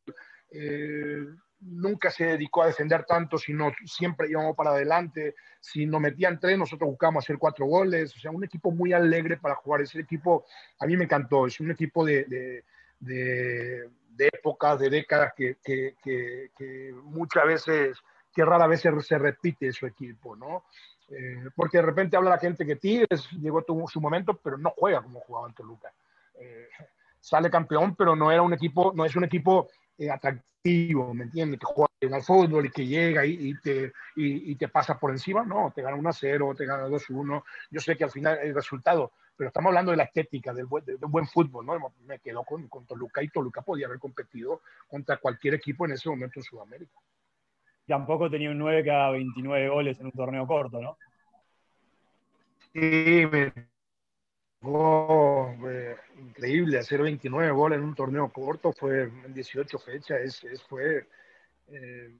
Eh, 0.50 1.24
nunca 1.60 2.10
se 2.10 2.24
dedicó 2.24 2.62
a 2.62 2.66
defender 2.66 3.04
tanto, 3.04 3.38
sino 3.38 3.72
siempre 3.84 4.28
íbamos 4.30 4.56
para 4.56 4.70
adelante. 4.70 5.34
Si 5.60 5.86
nos 5.86 6.00
metían 6.00 6.40
tres, 6.40 6.58
nosotros 6.58 6.88
buscábamos 6.88 7.24
hacer 7.24 7.38
cuatro 7.38 7.66
goles. 7.66 8.14
O 8.16 8.18
sea, 8.18 8.30
un 8.30 8.44
equipo 8.44 8.70
muy 8.70 8.92
alegre 8.92 9.36
para 9.36 9.54
jugar. 9.56 9.82
Ese 9.82 10.00
equipo 10.00 10.46
a 10.78 10.86
mí 10.86 10.96
me 10.96 11.04
encantó. 11.04 11.46
Es 11.46 11.60
un 11.60 11.70
equipo 11.70 12.04
de, 12.04 12.24
de, 12.24 12.64
de, 12.98 13.90
de 14.20 14.26
épocas, 14.26 14.78
de 14.78 14.90
décadas 14.90 15.32
que, 15.34 15.56
que, 15.62 16.94
muchas 17.04 17.46
veces, 17.46 17.98
que 18.34 18.44
rara 18.44 18.66
vez 18.66 18.80
se, 18.80 19.18
repite 19.18 19.72
su 19.72 19.86
equipo, 19.86 20.36
¿no? 20.36 20.64
Eh, 21.08 21.48
porque 21.56 21.78
de 21.78 21.82
repente 21.82 22.16
habla 22.16 22.30
la 22.30 22.38
gente 22.38 22.64
que 22.64 22.76
Tigres 22.76 23.28
llegó 23.32 23.62
tuvo 23.62 23.88
su 23.88 24.00
momento, 24.00 24.36
pero 24.36 24.56
no 24.56 24.70
juega 24.76 25.02
como 25.02 25.20
jugaba 25.20 25.48
en 25.48 25.54
Toluca. 25.54 25.92
Eh, 26.34 26.68
sale 27.18 27.50
campeón, 27.50 27.96
pero 27.96 28.14
no 28.14 28.30
era 28.30 28.42
un 28.42 28.52
equipo, 28.52 28.92
no 28.94 29.04
es 29.04 29.16
un 29.16 29.24
equipo 29.24 29.68
eh, 30.00 30.10
atractivo, 30.10 31.12
¿me 31.12 31.24
entiendes? 31.24 31.60
Que 31.60 31.66
juega 31.66 31.90
el 32.00 32.22
fútbol 32.22 32.64
y 32.64 32.70
que 32.70 32.86
llega 32.86 33.26
y, 33.26 33.54
te, 33.60 33.92
y, 34.16 34.54
te 34.56 34.68
pasa 34.68 34.98
por 34.98 35.10
encima, 35.10 35.44
no, 35.44 35.70
te 35.74 35.82
gana 35.82 35.96
1-0, 35.98 36.56
te 36.56 36.64
gana 36.64 36.88
2-1, 36.88 37.44
yo 37.70 37.80
sé 37.80 37.98
que 37.98 38.04
al 38.04 38.10
final 38.10 38.38
el 38.38 38.54
resultado, 38.54 39.12
pero 39.36 39.48
estamos 39.48 39.68
hablando 39.68 39.90
de 39.90 39.98
la 39.98 40.04
estética, 40.04 40.54
del 40.54 40.64
buen, 40.64 40.86
de, 40.86 40.96
buen 40.96 41.26
fútbol, 41.26 41.66
¿no? 41.66 41.92
Me 42.06 42.18
quedo 42.18 42.44
con, 42.44 42.66
con, 42.68 42.86
Toluca 42.86 43.22
y 43.22 43.28
Toluca 43.28 43.60
podía 43.60 43.88
haber 43.88 43.98
competido 43.98 44.62
contra 44.88 45.18
cualquier 45.18 45.54
equipo 45.54 45.84
en 45.84 45.92
ese 45.92 46.08
momento 46.08 46.40
en 46.40 46.44
Sudamérica. 46.44 46.98
Tampoco 47.86 48.30
tenía 48.30 48.50
un 48.50 48.58
9 48.58 48.82
que 48.82 48.90
haga 48.90 49.10
29 49.10 49.68
goles 49.68 50.00
en 50.00 50.06
un 50.06 50.12
torneo 50.12 50.46
corto, 50.46 50.80
¿no? 50.80 50.96
Sí, 52.72 53.26
me 53.30 53.52
Oh, 54.62 55.54
increíble, 56.18 56.78
hacer 56.78 57.00
29 57.00 57.50
goles 57.52 57.78
en 57.78 57.84
un 57.84 57.94
torneo 57.94 58.30
corto 58.30 58.72
fue 58.72 59.04
en 59.04 59.32
18 59.32 59.78
fechas, 59.78 60.44
es, 60.44 60.62
fue... 60.64 61.06
Eh, 61.68 62.14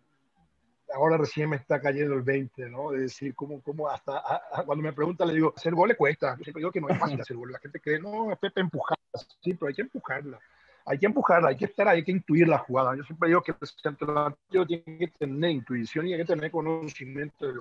ahora 0.94 1.18
recién 1.18 1.50
me 1.50 1.57
está 1.57 1.81
cayendo 1.81 2.14
el 2.14 2.22
20, 2.22 2.68
¿no? 2.70 2.90
De 2.90 3.00
decir, 3.00 3.35
cómo, 3.35 3.61
cómo 3.62 3.88
hasta 3.88 4.22
cuando 4.64 4.83
me 4.83 4.92
preguntan 4.92 5.29
le 5.29 5.35
digo, 5.35 5.53
hacer 5.57 5.74
goles 5.74 5.96
cuesta. 5.96 6.37
Yo 6.38 6.44
siempre 6.44 6.61
digo 6.61 6.72
que 6.72 6.81
no 6.81 6.88
es 6.88 6.98
fácil 6.98 7.20
hacer 7.20 7.37
goles. 7.37 7.53
La 7.53 7.61
gente 7.61 7.81
cree, 7.81 8.00
no, 8.00 8.33
es 8.33 8.38
Pepe 8.38 8.61
empujarla. 8.61 9.05
Sí, 9.42 9.55
pero 9.55 9.68
hay 9.68 9.74
que 9.74 9.83
empujarla. 9.83 10.38
Hay 10.87 10.98
que 10.98 11.07
empujarla, 11.07 11.48
hay 11.50 11.57
que 11.57 11.66
estar 11.66 11.87
hay 11.88 12.03
que 12.03 12.11
intuir 12.11 12.48
la 12.48 12.59
jugada. 12.59 12.96
Yo 12.96 13.05
siempre 13.05 13.29
digo 13.29 13.42
que 13.42 13.53
el 13.53 13.68
centro 13.68 14.37
tiene 14.48 14.98
que 14.98 15.09
tener 15.18 15.50
intuición 15.50 16.07
y 16.07 16.14
hay 16.14 16.20
que 16.20 16.24
tener 16.24 16.50
conocimiento 16.50 17.46
del, 17.46 17.61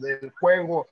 del 0.00 0.30
juego, 0.32 0.86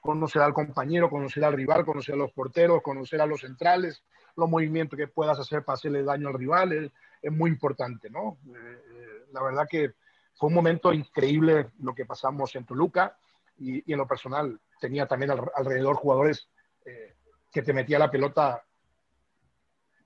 conocer 0.00 0.42
al 0.42 0.52
compañero, 0.52 1.10
conocer 1.10 1.44
al 1.44 1.54
rival, 1.54 1.84
conocer 1.84 2.14
a 2.14 2.18
los 2.18 2.32
porteros, 2.32 2.82
conocer 2.82 3.20
a 3.20 3.26
los 3.26 3.40
centrales, 3.40 4.02
los 4.36 4.48
movimientos 4.48 4.96
que 4.96 5.08
puedas 5.08 5.38
hacer 5.38 5.64
para 5.64 5.74
hacerle 5.74 6.02
daño 6.02 6.28
al 6.28 6.34
rival, 6.34 6.92
es, 7.22 7.32
muy 7.32 7.50
importante, 7.50 8.08
¿no? 8.08 8.38
Eh, 8.46 8.82
eh, 8.90 9.26
la 9.32 9.42
verdad 9.42 9.66
que 9.68 9.92
fue 10.34 10.48
un 10.48 10.54
momento 10.54 10.92
increíble 10.92 11.70
lo 11.80 11.94
que 11.94 12.06
pasamos 12.06 12.54
en 12.54 12.64
Toluca 12.64 13.18
y, 13.58 13.92
en 13.92 13.98
lo 13.98 14.06
personal 14.06 14.60
tenía 14.80 15.06
también 15.06 15.32
alrededor 15.32 15.96
jugadores 15.96 16.48
eh, 16.84 17.16
que 17.50 17.62
te 17.62 17.72
metía 17.72 17.98
la 17.98 18.10
pelota 18.10 18.62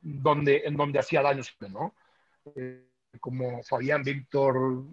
donde, 0.00 0.62
en 0.64 0.76
donde 0.76 0.98
hacía 0.98 1.20
daño, 1.22 1.42
¿no? 1.68 1.94
como 3.20 3.62
Fabián, 3.62 4.02
Víctor, 4.02 4.84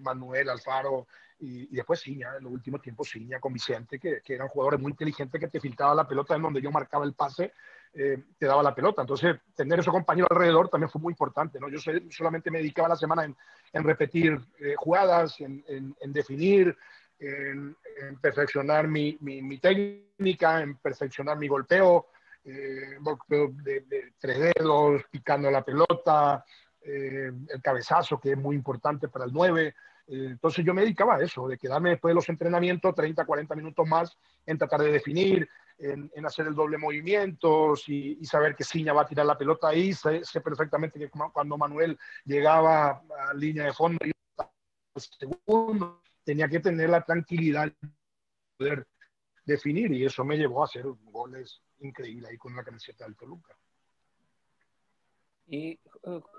Manuel, 0.00 0.48
Alfaro, 0.48 1.06
y, 1.40 1.74
después 1.74 2.00
Ciña, 2.00 2.36
en 2.36 2.44
los 2.44 2.52
últimos 2.52 2.82
tiempos 2.82 3.10
Ciña 3.10 3.38
con 3.38 3.52
Vicente, 3.52 3.98
que, 3.98 4.20
que, 4.22 4.34
eran 4.34 4.48
jugadores 4.48 4.80
muy 4.80 4.90
inteligentes 4.90 5.40
que 5.40 5.48
te 5.48 5.60
filtraba 5.60 5.94
la 5.94 6.08
pelota 6.08 6.34
en 6.34 6.42
donde 6.42 6.60
yo 6.60 6.70
marcaba 6.70 7.04
el 7.04 7.14
pase, 7.14 7.52
eh, 7.94 8.22
te 8.38 8.46
daba 8.46 8.62
la 8.62 8.74
pelota. 8.74 9.02
Entonces, 9.02 9.36
tener 9.54 9.78
esos 9.78 9.92
compañeros 9.92 10.28
alrededor 10.30 10.68
también 10.68 10.90
fue 10.90 11.00
muy 11.00 11.12
importante. 11.12 11.58
¿no? 11.58 11.68
Yo 11.68 11.78
solamente 12.10 12.50
me 12.50 12.58
dedicaba 12.58 12.88
la 12.88 12.96
semana 12.96 13.24
en, 13.24 13.36
en 13.72 13.84
repetir 13.84 14.38
eh, 14.60 14.74
jugadas, 14.76 15.40
en, 15.40 15.64
en, 15.68 16.12
definir, 16.12 16.76
en, 17.18 17.76
perfeccionar 18.20 18.86
mi, 18.88 19.16
mi, 19.20 19.58
técnica, 19.58 20.60
en 20.60 20.76
perfeccionar 20.76 21.38
mi 21.38 21.48
golpeo, 21.48 22.08
eh, 22.44 22.98
de, 23.28 23.80
de, 23.80 24.12
tres 24.18 24.52
dedos, 24.54 25.02
picando 25.10 25.50
la 25.50 25.64
pelota, 25.64 26.44
el 26.82 27.60
cabezazo, 27.62 28.18
que 28.18 28.32
es 28.32 28.38
muy 28.38 28.54
importante 28.56 29.08
para 29.08 29.24
el 29.24 29.32
9. 29.32 29.74
Entonces 30.08 30.64
yo 30.64 30.72
me 30.72 30.82
dedicaba 30.82 31.16
a 31.16 31.22
eso, 31.22 31.46
de 31.46 31.58
quedarme 31.58 31.90
después 31.90 32.10
de 32.10 32.14
los 32.14 32.28
entrenamientos 32.28 32.94
30, 32.94 33.26
40 33.26 33.54
minutos 33.54 33.86
más 33.86 34.16
en 34.46 34.56
tratar 34.56 34.80
de 34.80 34.92
definir, 34.92 35.48
en, 35.78 36.10
hacer 36.24 36.46
el 36.46 36.54
doble 36.54 36.78
movimiento 36.78 37.74
y, 37.86 38.24
saber 38.24 38.56
que 38.56 38.64
Ciña 38.64 38.94
va 38.94 39.02
a 39.02 39.06
tirar 39.06 39.26
la 39.26 39.36
pelota 39.36 39.68
ahí. 39.68 39.92
Sé, 39.92 40.22
perfectamente 40.42 40.98
que 40.98 41.10
cuando 41.10 41.58
Manuel 41.58 41.98
llegaba 42.24 43.02
a 43.28 43.34
línea 43.34 43.64
de 43.64 43.72
fondo, 43.72 43.98
segundo, 44.96 46.00
tenía 46.24 46.48
que 46.48 46.60
tener 46.60 46.88
la 46.88 47.02
tranquilidad 47.02 47.66
de 47.66 47.90
poder 48.56 48.86
definir 49.44 49.92
y 49.92 50.04
eso 50.04 50.24
me 50.24 50.36
llevó 50.36 50.62
a 50.62 50.64
hacer 50.64 50.84
goles 51.04 51.62
increíbles 51.80 52.30
ahí 52.30 52.38
con 52.38 52.56
la 52.56 52.64
camiseta 52.64 53.04
del 53.04 53.16
Toluca. 53.16 53.56
Y 55.48 55.70
eh, 55.70 55.78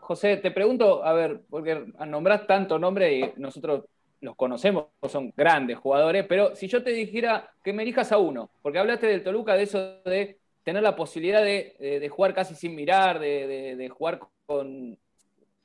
José, 0.02 0.38
te 0.38 0.52
pregunto, 0.52 1.04
a 1.04 1.14
ver, 1.14 1.42
porque 1.50 1.86
nombrás 2.08 2.46
tanto 2.48 2.80
nombre 2.80 3.14
y 3.14 3.34
nosotros 3.38 3.86
los 4.22 4.36
conocemos, 4.36 4.88
son 5.08 5.34
grandes 5.36 5.78
jugadores, 5.78 6.26
pero 6.28 6.56
si 6.56 6.68
yo 6.68 6.84
te 6.84 6.92
dijera 6.92 7.52
que 7.64 7.72
me 7.72 7.84
elijas 7.84 8.12
a 8.12 8.18
uno, 8.18 8.50
porque 8.62 8.80
hablaste 8.80 9.08
del 9.08 9.24
Toluca, 9.24 9.54
de 9.54 9.64
eso 9.64 10.02
de 10.04 10.40
tener 10.64 10.84
la 10.84 10.96
posibilidad 10.96 11.42
de, 11.42 12.10
jugar 12.12 12.34
casi 12.34 12.54
sin 12.54 12.76
mirar, 12.76 13.20
de, 13.20 13.90
jugar 13.96 14.20
con, 14.46 14.98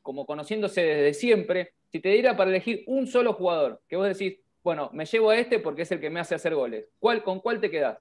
como 0.02 0.24
conociéndose 0.24 0.82
desde 0.82 1.14
siempre, 1.14 1.72
si 1.90 2.00
te 2.00 2.10
diera 2.10 2.36
para 2.36 2.50
elegir 2.50 2.84
un 2.86 3.06
solo 3.06 3.32
jugador, 3.32 3.80
que 3.88 3.96
vos 3.96 4.06
decís, 4.06 4.38
bueno, 4.62 4.88
me 4.92 5.04
llevo 5.04 5.30
a 5.30 5.36
este 5.36 5.58
porque 5.58 5.82
es 5.82 5.90
el 5.92 6.00
que 6.00 6.10
me 6.10 6.20
hace 6.20 6.36
hacer 6.36 6.54
goles, 6.54 6.86
¿cuál, 7.00 7.24
¿con 7.24 7.40
cuál 7.40 7.60
te 7.60 7.70
quedás? 7.70 7.98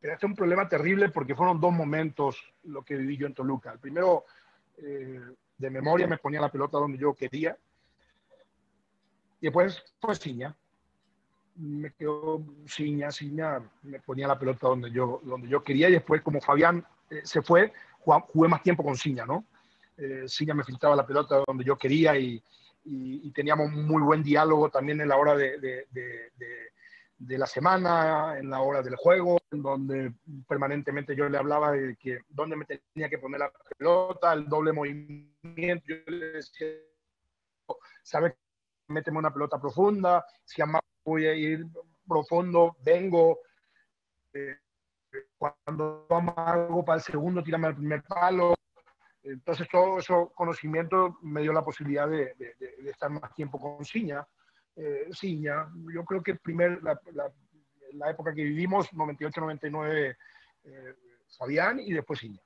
Este 0.00 0.14
es 0.14 0.22
un 0.22 0.36
problema 0.36 0.68
terrible 0.68 1.08
porque 1.08 1.34
fueron 1.34 1.60
dos 1.60 1.72
momentos 1.72 2.54
lo 2.64 2.84
que 2.84 2.94
viví 2.94 3.16
yo 3.16 3.26
en 3.26 3.34
Toluca. 3.34 3.72
El 3.72 3.80
primero, 3.80 4.26
eh, 4.82 5.20
de 5.56 5.70
memoria 5.70 6.06
me 6.06 6.18
ponía 6.18 6.40
la 6.40 6.50
pelota 6.50 6.78
donde 6.78 6.98
yo 6.98 7.14
quería. 7.14 7.56
Y 9.40 9.46
después 9.46 9.82
fue 10.00 10.14
Ciña. 10.14 10.56
Me 11.56 11.92
quedó 11.92 12.44
Ciña, 12.66 13.10
Ciña, 13.10 13.60
me 13.82 14.00
ponía 14.00 14.28
la 14.28 14.38
pelota 14.38 14.68
donde 14.68 14.90
yo, 14.90 15.20
donde 15.24 15.48
yo 15.48 15.62
quería. 15.62 15.88
Y 15.88 15.92
después, 15.92 16.22
como 16.22 16.40
Fabián 16.40 16.84
eh, 17.10 17.22
se 17.24 17.42
fue, 17.42 17.72
jugué 17.98 18.48
más 18.48 18.62
tiempo 18.62 18.84
con 18.84 18.96
Ciña, 18.96 19.26
¿no? 19.26 19.44
Eh, 19.96 20.24
Ciña 20.28 20.54
me 20.54 20.64
filtraba 20.64 20.94
la 20.94 21.06
pelota 21.06 21.42
donde 21.46 21.64
yo 21.64 21.76
quería 21.76 22.16
y, 22.16 22.42
y, 22.84 23.30
teníamos 23.32 23.70
muy 23.72 24.00
buen 24.02 24.22
diálogo 24.22 24.70
también 24.70 25.00
en 25.00 25.08
la 25.08 25.16
hora 25.16 25.36
de 25.36 25.86
la 27.18 27.46
semana, 27.46 28.38
en 28.38 28.48
la 28.48 28.60
hora 28.60 28.82
del 28.82 28.96
juego, 28.96 29.38
en 29.50 29.62
donde 29.62 30.12
permanentemente 30.46 31.16
yo 31.16 31.28
le 31.28 31.38
hablaba 31.38 31.72
de 31.72 31.96
que 31.96 32.20
dónde 32.28 32.56
me 32.56 32.64
tenía 32.64 33.08
que 33.08 33.18
poner 33.18 33.40
la 33.40 33.52
pelota, 33.76 34.32
el 34.32 34.48
doble 34.48 34.72
movimiento. 34.72 35.84
Yo 35.86 35.96
le 36.06 36.26
decía, 36.32 36.68
¿sabes? 38.02 38.34
Méteme 38.86 39.18
una 39.18 39.32
pelota 39.32 39.60
profunda, 39.60 40.24
si 40.44 40.62
más 40.62 40.80
voy 41.04 41.26
a 41.26 41.34
ir 41.34 41.66
profundo, 42.06 42.76
vengo. 42.84 43.40
Eh, 44.32 44.56
cuando 45.36 46.06
algo 46.36 46.84
para 46.84 46.96
el 46.98 47.02
segundo, 47.02 47.42
tírame 47.42 47.66
al 47.66 47.76
primer 47.76 48.02
palo. 48.04 48.54
Entonces, 49.22 49.66
todo 49.70 49.98
eso 49.98 50.32
conocimiento 50.34 51.18
me 51.22 51.42
dio 51.42 51.52
la 51.52 51.64
posibilidad 51.64 52.08
de, 52.08 52.34
de 52.36 52.90
estar 52.90 53.10
más 53.10 53.34
tiempo 53.34 53.58
con 53.58 53.84
Ciña 53.84 54.26
eh, 54.78 55.08
Ciña. 55.12 55.68
Yo 55.92 56.04
creo 56.04 56.22
que 56.22 56.32
el 56.32 56.38
primer, 56.38 56.82
la, 56.82 56.98
la, 57.94 58.10
época 58.10 58.32
que 58.34 58.44
vivimos, 58.44 58.88
98-99, 58.92 60.16
eh, 60.64 60.94
Fabián 61.36 61.80
y 61.80 61.92
después 61.92 62.20
Ciña. 62.20 62.40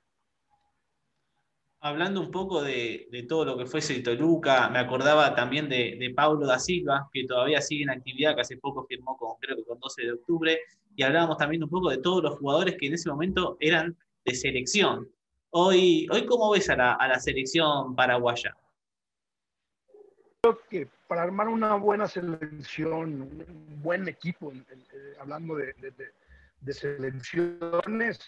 Hablando 1.79 2.21
un 2.21 2.31
poco 2.31 2.63
de, 2.63 3.07
de, 3.11 3.23
todo 3.23 3.43
lo 3.43 3.57
que 3.57 3.65
fue 3.65 3.81
ese 3.81 3.99
Toluca, 3.99 4.69
me 4.69 4.79
acordaba 4.79 5.35
también 5.35 5.67
de, 5.67 5.97
de 5.99 6.13
Paulo 6.15 6.47
da 6.47 6.57
Silva, 6.57 7.09
que 7.11 7.25
todavía 7.25 7.61
sigue 7.61 7.83
en 7.83 7.89
actividad, 7.89 8.35
que 8.35 8.41
hace 8.41 8.57
poco 8.57 8.85
firmó 8.85 9.17
con, 9.17 9.37
creo 9.39 9.57
que 9.57 9.65
con 9.65 9.79
12 9.79 10.01
de 10.01 10.13
octubre, 10.13 10.59
y 10.95 11.03
hablábamos 11.03 11.37
también 11.37 11.63
un 11.63 11.69
poco 11.69 11.89
de 11.89 11.97
todos 11.97 12.23
los 12.23 12.39
jugadores 12.39 12.77
que 12.79 12.87
en 12.87 12.93
ese 12.93 13.09
momento 13.09 13.57
eran 13.59 13.97
de 14.23 14.33
selección. 14.33 15.09
Hoy, 15.49 16.07
hoy 16.09 16.25
¿cómo 16.25 16.51
ves 16.51 16.69
a 16.69 16.77
la, 16.77 16.93
a 16.93 17.07
la 17.07 17.19
selección 17.19 17.95
paraguaya? 17.95 18.55
Creo 20.43 20.59
que 20.69 20.89
para 21.07 21.21
armar 21.21 21.47
una 21.47 21.75
buena 21.75 22.05
selección, 22.05 23.21
un 23.21 23.81
buen 23.81 24.09
equipo, 24.09 24.51
eh, 24.51 25.15
hablando 25.17 25.55
de, 25.55 25.73
selecciones, 26.73 28.19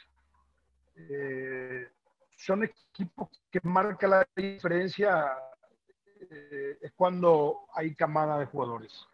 eh, 0.96 1.90
son 2.38 2.64
equipos 2.64 3.28
que 3.52 3.60
marcan 3.64 4.12
la 4.12 4.28
diferencia 4.34 5.26
eh, 6.32 6.78
es 6.82 6.94
cuando 6.94 7.66
hay 7.74 7.94
camada 7.94 8.40
de 8.40 8.46
jugadores. 8.46 9.06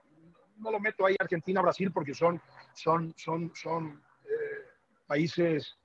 No 0.58 0.70
lo 0.70 0.80
meto 0.80 1.04
ahí 1.04 1.16
Argentina, 1.20 1.60
Brasil, 1.60 1.92
porque 1.92 2.14
son, 2.14 2.40
son, 2.76 3.16
son, 3.18 3.52
son 3.56 4.00
países 5.08 5.76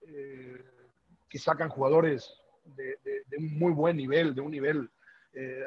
que 0.00 1.38
sacan 1.38 1.68
jugadores 1.68 2.32
de, 2.64 2.96
un 3.36 3.58
muy 3.58 3.72
buen 3.72 3.98
nivel, 3.98 4.34
de 4.34 4.40
un 4.40 4.50
nivel, 4.50 4.90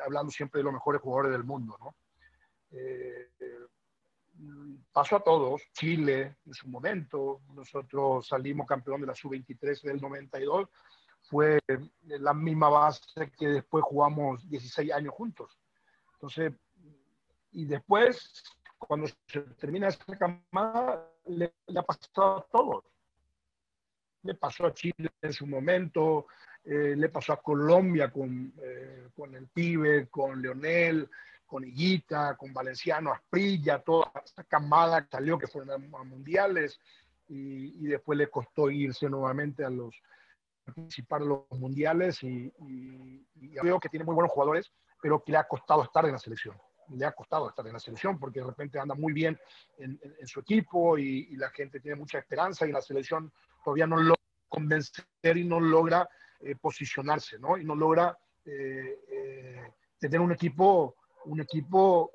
hablando 0.03 0.31
siempre 0.31 0.59
de 0.59 0.63
los 0.65 0.73
mejores 0.73 1.01
jugadores 1.01 1.31
del 1.31 1.43
mundo. 1.43 1.77
¿no? 1.79 1.95
pasó 4.91 5.17
a 5.17 5.23
todos, 5.23 5.61
Chile 5.73 6.37
en 6.45 6.53
su 6.53 6.67
momento, 6.67 7.41
nosotros 7.53 8.27
salimos 8.27 8.67
campeón 8.67 9.01
de 9.01 9.07
la 9.07 9.15
sub-23 9.15 9.81
del 9.81 10.01
92, 10.01 10.69
fue 11.21 11.59
la 12.03 12.33
misma 12.33 12.69
base 12.69 13.31
que 13.37 13.47
después 13.47 13.83
jugamos 13.83 14.47
16 14.49 14.91
años 14.93 15.13
juntos. 15.13 15.57
Entonces, 16.13 16.53
y 17.51 17.65
después, 17.65 18.43
cuando 18.77 19.07
se 19.27 19.41
termina 19.59 19.87
esa 19.87 20.05
camada, 20.17 21.11
le, 21.25 21.53
ha 21.75 21.81
pasado 21.81 22.37
a 22.37 22.47
todos. 22.51 22.83
Le 24.23 24.35
pasó 24.35 24.67
a 24.67 24.73
Chile 24.73 25.11
en 25.21 25.33
su 25.33 25.45
momento, 25.45 26.27
eh, 26.65 26.95
le 26.97 27.09
pasó 27.09 27.33
a 27.33 27.41
Colombia 27.41 28.09
con, 28.11 28.51
eh, 28.61 29.09
con 29.15 29.35
el 29.35 29.47
pibe, 29.47 30.07
con 30.07 30.41
Leonel, 30.41 31.07
con 31.45 31.63
Higuita, 31.63 32.35
con 32.35 32.53
Valenciano, 32.53 33.11
Asprilla, 33.11 33.83
toda 33.83 34.11
esa 34.23 34.43
camada 34.43 35.03
que 35.03 35.11
salió 35.11 35.37
que 35.37 35.47
fueron 35.47 35.71
a, 35.71 36.03
mundiales 36.03 36.79
y, 37.27 37.85
después 37.87 38.17
le 38.17 38.29
costó 38.29 38.69
irse 38.71 39.07
nuevamente 39.09 39.63
a 39.63 39.69
los 39.69 39.95
participar 40.63 41.21
en 41.21 41.29
los 41.29 41.51
mundiales 41.51 42.23
y, 42.23 42.51
veo 43.61 43.79
que 43.79 43.89
tiene 43.89 44.03
muy 44.03 44.15
buenos 44.15 44.31
jugadores, 44.31 44.71
pero 44.99 45.23
que 45.23 45.31
le 45.31 45.37
ha 45.37 45.47
costado 45.47 45.83
estar 45.83 46.03
en 46.05 46.13
la 46.13 46.19
selección. 46.19 46.57
Le 46.89 47.05
ha 47.05 47.11
costado 47.11 47.49
estar 47.49 47.65
en 47.67 47.73
la 47.73 47.79
selección 47.79 48.19
porque 48.19 48.39
de 48.39 48.47
repente 48.47 48.79
anda 48.79 48.95
muy 48.95 49.13
bien 49.13 49.39
en, 49.77 49.99
su 50.25 50.39
equipo 50.39 50.97
y, 50.97 51.35
la 51.35 51.51
gente 51.51 51.79
tiene 51.79 51.95
mucha 51.95 52.17
esperanza 52.17 52.65
y 52.65 52.71
la 52.71 52.81
selección 52.81 53.31
todavía 53.63 53.85
no 53.85 53.97
logra 53.97 54.21
convencer 54.49 55.37
y 55.37 55.43
no 55.43 55.59
logra 55.59 56.09
eh, 56.41 56.55
posicionarse, 56.55 57.39
¿no? 57.39 57.57
Y 57.57 57.63
no 57.63 57.75
logra 57.75 58.17
eh, 58.45 58.99
eh, 59.09 59.71
tener 59.99 60.19
un 60.19 60.31
equipo 60.31 60.95
un 61.25 61.41
equipo 61.41 62.11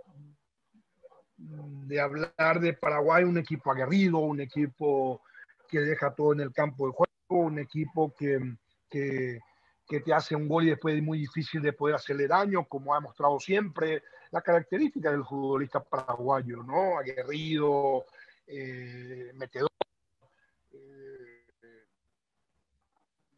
de 1.37 2.01
hablar 2.01 2.61
de 2.61 2.75
Paraguay, 2.75 3.25
un 3.25 3.39
equipo 3.39 3.73
aguerrido, 3.73 4.19
un 4.19 4.41
equipo 4.41 5.23
que 5.69 5.81
deja 5.81 6.15
todo 6.15 6.33
en 6.33 6.41
el 6.41 6.53
campo 6.53 6.87
de 6.87 6.93
juego, 6.93 7.47
un 7.47 7.59
equipo 7.59 8.15
que, 8.17 8.57
que, 8.89 9.41
te 9.89 10.15
hace 10.15 10.37
un 10.37 10.47
gol 10.47 10.65
y 10.65 10.71
después 10.71 10.95
es 10.95 11.03
muy 11.03 11.19
difícil 11.19 11.61
de 11.61 11.73
poder 11.73 11.97
hacerle 11.97 12.29
daño, 12.29 12.67
como 12.67 12.95
ha 12.95 13.01
mostrado 13.01 13.41
siempre 13.41 14.05
la 14.31 14.43
característica 14.43 15.11
del 15.11 15.25
futbolista 15.25 15.83
paraguayo, 15.83 16.63
¿no? 16.63 16.99
Aguerrido, 16.99 18.05
metedor. 19.35 19.71
Eh, 20.73 21.41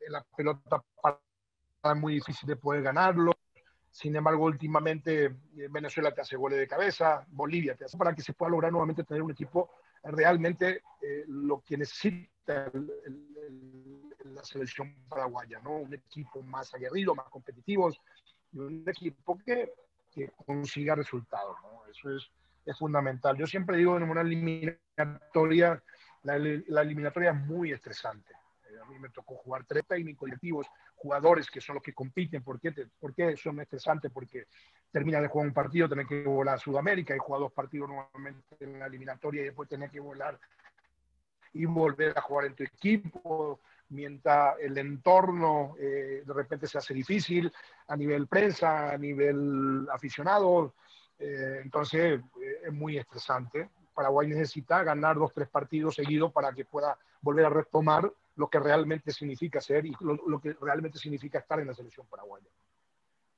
la 0.08 0.24
pelota 0.36 0.82
es 1.84 1.96
muy 1.96 2.14
difícil 2.14 2.48
de 2.48 2.56
poder 2.56 2.82
ganarlo. 2.82 3.32
Sin 3.90 4.16
embargo, 4.16 4.44
últimamente 4.44 5.24
eh, 5.24 5.34
Venezuela 5.70 6.12
te 6.12 6.22
hace 6.22 6.36
goles 6.36 6.58
de 6.58 6.68
cabeza, 6.68 7.26
Bolivia 7.28 7.74
te 7.74 7.84
hace 7.84 7.98
para 7.98 8.14
que 8.14 8.22
se 8.22 8.32
pueda 8.32 8.50
lograr 8.50 8.72
nuevamente 8.72 9.04
tener 9.04 9.22
un 9.22 9.32
equipo 9.32 9.70
realmente 10.02 10.82
eh, 11.00 11.24
lo 11.28 11.60
que 11.60 11.76
necesita 11.76 12.70
la 14.24 14.44
selección 14.44 14.94
paraguaya, 15.08 15.60
¿no? 15.60 15.76
Un 15.76 15.94
equipo 15.94 16.42
más 16.42 16.72
aguerrido, 16.74 17.14
más 17.14 17.28
competitivo 17.28 17.90
y 18.52 18.58
un 18.58 18.84
equipo 18.86 19.38
que, 19.38 19.72
que 20.10 20.30
consiga 20.46 20.94
resultados. 20.94 21.56
Eso 21.90 22.16
es, 22.16 22.30
es, 22.64 22.78
fundamental. 22.78 23.36
Yo 23.36 23.46
siempre 23.46 23.76
digo 23.76 23.96
en 23.96 24.04
una 24.04 24.22
eliminatoria, 24.22 25.82
la, 26.22 26.38
la 26.38 26.82
eliminatoria 26.82 27.30
es 27.30 27.36
muy 27.36 27.72
estresante. 27.72 28.32
Mí 28.92 28.98
me 28.98 29.08
tocó 29.10 29.36
jugar 29.36 29.64
tres 29.66 29.84
técnicos 29.86 30.26
directivos 30.26 30.66
jugadores 30.96 31.50
que 31.50 31.60
son 31.60 31.74
los 31.76 31.82
que 31.82 31.92
compiten. 31.92 32.42
¿Por 32.42 32.60
qué, 32.60 32.72
te, 32.72 32.86
por 33.00 33.14
qué 33.14 33.36
son 33.36 33.60
estresantes? 33.60 34.10
Porque 34.12 34.46
termina 34.90 35.20
de 35.20 35.28
jugar 35.28 35.48
un 35.48 35.54
partido, 35.54 35.88
tenés 35.88 36.06
que 36.06 36.22
volar 36.22 36.56
a 36.56 36.58
Sudamérica 36.58 37.14
y 37.14 37.18
jugar 37.18 37.40
dos 37.40 37.52
partidos 37.52 37.88
nuevamente 37.88 38.56
en 38.60 38.78
la 38.78 38.86
eliminatoria 38.86 39.42
y 39.42 39.44
después 39.46 39.68
tenés 39.68 39.90
que 39.90 40.00
volar 40.00 40.38
y 41.54 41.64
volver 41.64 42.16
a 42.16 42.22
jugar 42.22 42.46
en 42.46 42.54
tu 42.54 42.62
equipo, 42.62 43.60
mientras 43.90 44.56
el 44.60 44.76
entorno 44.78 45.74
eh, 45.78 46.22
de 46.24 46.32
repente 46.32 46.66
se 46.66 46.78
hace 46.78 46.94
difícil 46.94 47.52
a 47.88 47.96
nivel 47.96 48.26
prensa, 48.26 48.90
a 48.90 48.98
nivel 48.98 49.86
aficionado. 49.92 50.74
Eh, 51.18 51.60
entonces 51.62 52.20
eh, 52.40 52.60
es 52.66 52.72
muy 52.72 52.98
estresante. 52.98 53.68
Paraguay 53.94 54.28
necesita 54.28 54.82
ganar 54.82 55.16
dos, 55.16 55.32
tres 55.34 55.48
partidos 55.48 55.94
seguidos 55.94 56.32
para 56.32 56.52
que 56.52 56.64
pueda 56.64 56.96
volver 57.20 57.44
a 57.44 57.50
retomar 57.50 58.10
lo 58.36 58.48
que 58.48 58.58
realmente 58.58 59.12
significa 59.12 59.60
ser 59.60 59.86
y 59.86 59.94
lo, 60.00 60.40
que 60.40 60.54
realmente 60.60 60.98
significa 60.98 61.38
estar 61.38 61.60
en 61.60 61.66
la 61.66 61.74
selección 61.74 62.06
paraguaya. 62.06 62.46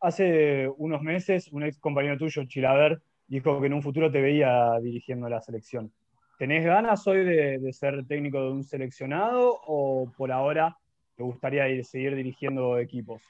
Hace 0.01 0.69
unos 0.77 1.03
meses, 1.03 1.49
un 1.53 1.65
ex 1.65 1.79
compañero 1.79 2.19
tuyo, 2.19 2.45
Chilaver, 2.45 3.01
dijo 3.27 3.61
que 3.61 3.67
en 3.67 3.75
un 3.75 3.83
futuro 3.83 4.11
te 4.11 4.21
veía 4.21 4.79
dirigiendo 4.81 5.29
la 5.29 5.41
selección. 5.41 5.93
¿Tenés 6.39 6.65
ganas 6.65 7.07
hoy 7.07 7.25
de, 7.25 7.73
ser 7.73 8.07
técnico 8.07 8.41
de 8.41 8.51
un 8.51 8.65
seleccionado 8.65 9.61
o 9.67 10.13
por 10.17 10.31
ahora 10.31 10.77
te 11.17 11.23
gustaría 11.23 11.65
seguir 11.85 12.15
dirigiendo 12.15 12.79
equipos? 12.79 13.23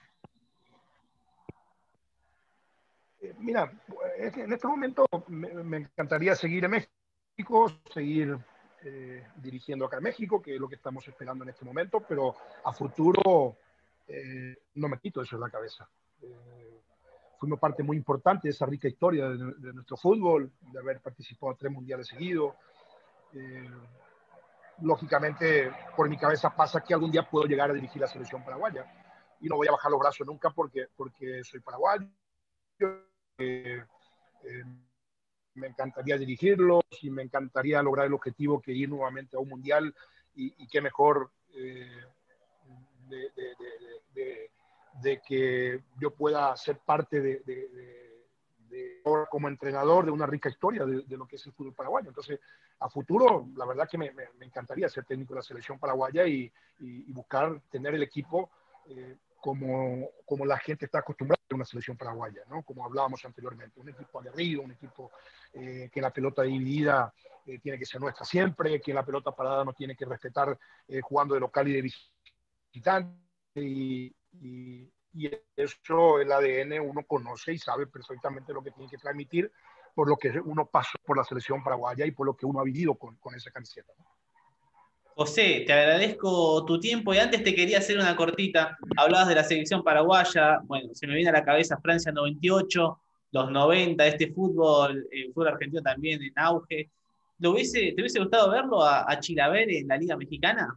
Eh, 3.20 3.34
mira, 3.38 3.70
en 4.16 4.52
este 4.52 4.66
momento 4.66 5.06
me 5.28 5.76
encantaría 5.76 6.34
seguir 6.34 6.64
en 6.64 6.70
México, 6.72 7.70
seguir 7.92 8.38
eh, 8.86 9.28
dirigiendo 9.36 9.86
acá 9.86 9.96
en 9.96 10.02
México, 10.02 10.42
que 10.42 10.54
es 10.54 10.60
lo 10.60 10.68
que 10.68 10.74
estamos 10.74 11.08
esperando 11.08 11.42
en 11.42 11.48
este 11.48 11.64
momento, 11.64 12.04
pero 12.06 12.36
a 12.64 12.70
futuro 12.70 13.56
eh, 14.06 14.56
no 14.74 14.88
me 14.88 14.98
quito 14.98 15.22
eso 15.22 15.36
de 15.36 15.40
la 15.40 15.48
cabeza. 15.48 15.88
Eh, 16.20 16.80
fuimos 17.38 17.58
parte 17.58 17.82
muy 17.82 17.96
importante 17.96 18.48
de 18.48 18.52
esa 18.52 18.66
rica 18.66 18.86
historia 18.86 19.30
de, 19.30 19.72
nuestro 19.72 19.96
fútbol, 19.96 20.52
de 20.60 20.78
haber 20.78 21.00
participado 21.00 21.54
tres 21.54 21.72
mundiales 21.72 22.08
seguidos. 22.08 22.54
lógicamente, 24.82 25.72
por 25.96 26.08
mi 26.10 26.18
cabeza 26.18 26.54
pasa 26.54 26.82
que 26.82 26.92
algún 26.92 27.10
día 27.10 27.28
puedo 27.28 27.46
llegar 27.46 27.70
a 27.70 27.74
dirigir 27.74 28.02
la 28.02 28.08
selección 28.08 28.44
paraguaya 28.44 28.84
y 29.40 29.48
no 29.48 29.56
voy 29.56 29.66
a 29.68 29.72
bajar 29.72 29.90
los 29.90 30.00
brazos 30.00 30.26
nunca 30.26 30.50
porque, 30.50 30.88
porque 30.94 31.42
soy 31.42 31.60
paraguayo 31.60 32.06
me 35.54 35.68
encantaría 35.68 36.18
dirigirlos 36.18 36.82
y 37.02 37.10
me 37.10 37.22
encantaría 37.22 37.82
lograr 37.82 38.06
el 38.06 38.14
objetivo 38.14 38.60
que 38.60 38.72
ir 38.72 38.88
nuevamente 38.88 39.36
a 39.36 39.40
un 39.40 39.48
mundial 39.48 39.94
y, 40.36 40.66
qué 40.66 40.80
mejor 40.80 41.30
eh, 41.54 42.02
de, 45.00 45.20
que 45.26 45.80
yo 46.00 46.10
pueda 46.10 46.56
ser 46.56 46.78
parte 46.78 47.20
de, 47.20 47.42
como 49.28 49.48
entrenador 49.48 50.04
de 50.04 50.10
una 50.10 50.26
rica 50.26 50.48
historia 50.48 50.84
de, 50.84 51.16
lo 51.16 51.26
que 51.26 51.36
es 51.36 51.46
el 51.46 51.52
fútbol 51.52 51.74
paraguayo. 51.74 52.08
Entonces, 52.08 52.40
a 52.80 52.88
futuro, 52.88 53.46
la 53.56 53.64
verdad 53.66 53.88
que 53.88 53.98
me, 53.98 54.12
encantaría 54.40 54.88
ser 54.88 55.04
técnico 55.04 55.34
de 55.34 55.38
la 55.38 55.42
selección 55.42 55.78
paraguaya 55.78 56.26
y, 56.26 56.52
buscar 57.08 57.60
tener 57.70 57.94
el 57.94 58.02
equipo 58.02 58.50
eh, 58.88 59.16
como, 59.40 60.10
como 60.26 60.44
la 60.44 60.58
gente 60.58 60.86
está 60.86 60.98
acostumbrada 60.98 61.33
una 61.52 61.64
selección 61.64 61.96
paraguaya, 61.96 62.42
¿no? 62.48 62.62
Como 62.62 62.84
hablábamos 62.84 63.24
anteriormente, 63.24 63.80
un 63.80 63.88
equipo 63.88 64.20
aguerrido, 64.20 64.62
un 64.62 64.72
equipo 64.72 65.12
eh, 65.52 65.90
que 65.92 66.00
la 66.00 66.10
pelota 66.10 66.42
dividida 66.42 67.12
eh, 67.46 67.58
tiene 67.58 67.78
que 67.78 67.84
ser 67.84 68.00
nuestra 68.00 68.24
siempre, 68.24 68.80
que 68.80 68.94
la 68.94 69.04
pelota 69.04 69.32
parada 69.32 69.64
no 69.64 69.72
tiene 69.72 69.94
que 69.94 70.06
respetar 70.06 70.58
eh, 70.88 71.00
jugando 71.02 71.34
de 71.34 71.40
local 71.40 71.68
y 71.68 71.72
de 71.72 71.82
visitante. 72.72 73.20
Y, 73.56 74.14
y, 74.32 74.90
eso 75.54 76.18
el 76.18 76.32
ADN 76.32 76.80
uno 76.80 77.04
conoce 77.06 77.52
y 77.52 77.58
sabe 77.58 77.86
perfectamente 77.86 78.52
lo 78.52 78.64
que 78.64 78.72
tiene 78.72 78.90
que 78.90 78.98
transmitir 78.98 79.52
por 79.94 80.08
lo 80.08 80.16
que 80.16 80.30
uno 80.40 80.66
pasó 80.66 80.98
por 81.06 81.16
la 81.16 81.22
selección 81.22 81.62
paraguaya 81.62 82.04
y 82.04 82.10
por 82.10 82.26
lo 82.26 82.36
que 82.36 82.46
uno 82.46 82.58
ha 82.58 82.64
vivido 82.64 82.96
con, 82.96 83.14
con 83.18 83.32
esa 83.32 83.52
camiseta. 83.52 83.92
¿no? 83.96 84.13
José, 85.16 85.62
te 85.64 85.72
agradezco 85.72 86.64
tu 86.64 86.80
tiempo 86.80 87.14
y 87.14 87.18
antes 87.18 87.44
te 87.44 87.54
quería 87.54 87.78
hacer 87.78 87.96
una 87.98 88.16
cortita. 88.16 88.76
Hablabas 88.96 89.28
de 89.28 89.36
la 89.36 89.44
selección 89.44 89.84
paraguaya, 89.84 90.58
bueno, 90.64 90.92
se 90.92 91.06
me 91.06 91.14
viene 91.14 91.30
a 91.30 91.34
la 91.34 91.44
cabeza 91.44 91.78
Francia 91.80 92.10
98, 92.10 92.98
los 93.30 93.50
90, 93.50 94.06
este 94.08 94.32
fútbol, 94.32 95.06
el 95.12 95.32
fútbol 95.32 95.48
argentino 95.48 95.82
también 95.82 96.20
en 96.20 96.32
auge. 96.34 96.90
¿Te 97.40 97.48
hubiese 97.48 98.18
gustado 98.18 98.50
verlo 98.50 98.84
a, 98.84 99.18
Chilaver 99.20 99.70
en 99.70 99.86
la 99.86 99.96
Liga 99.96 100.16
Mexicana? 100.16 100.76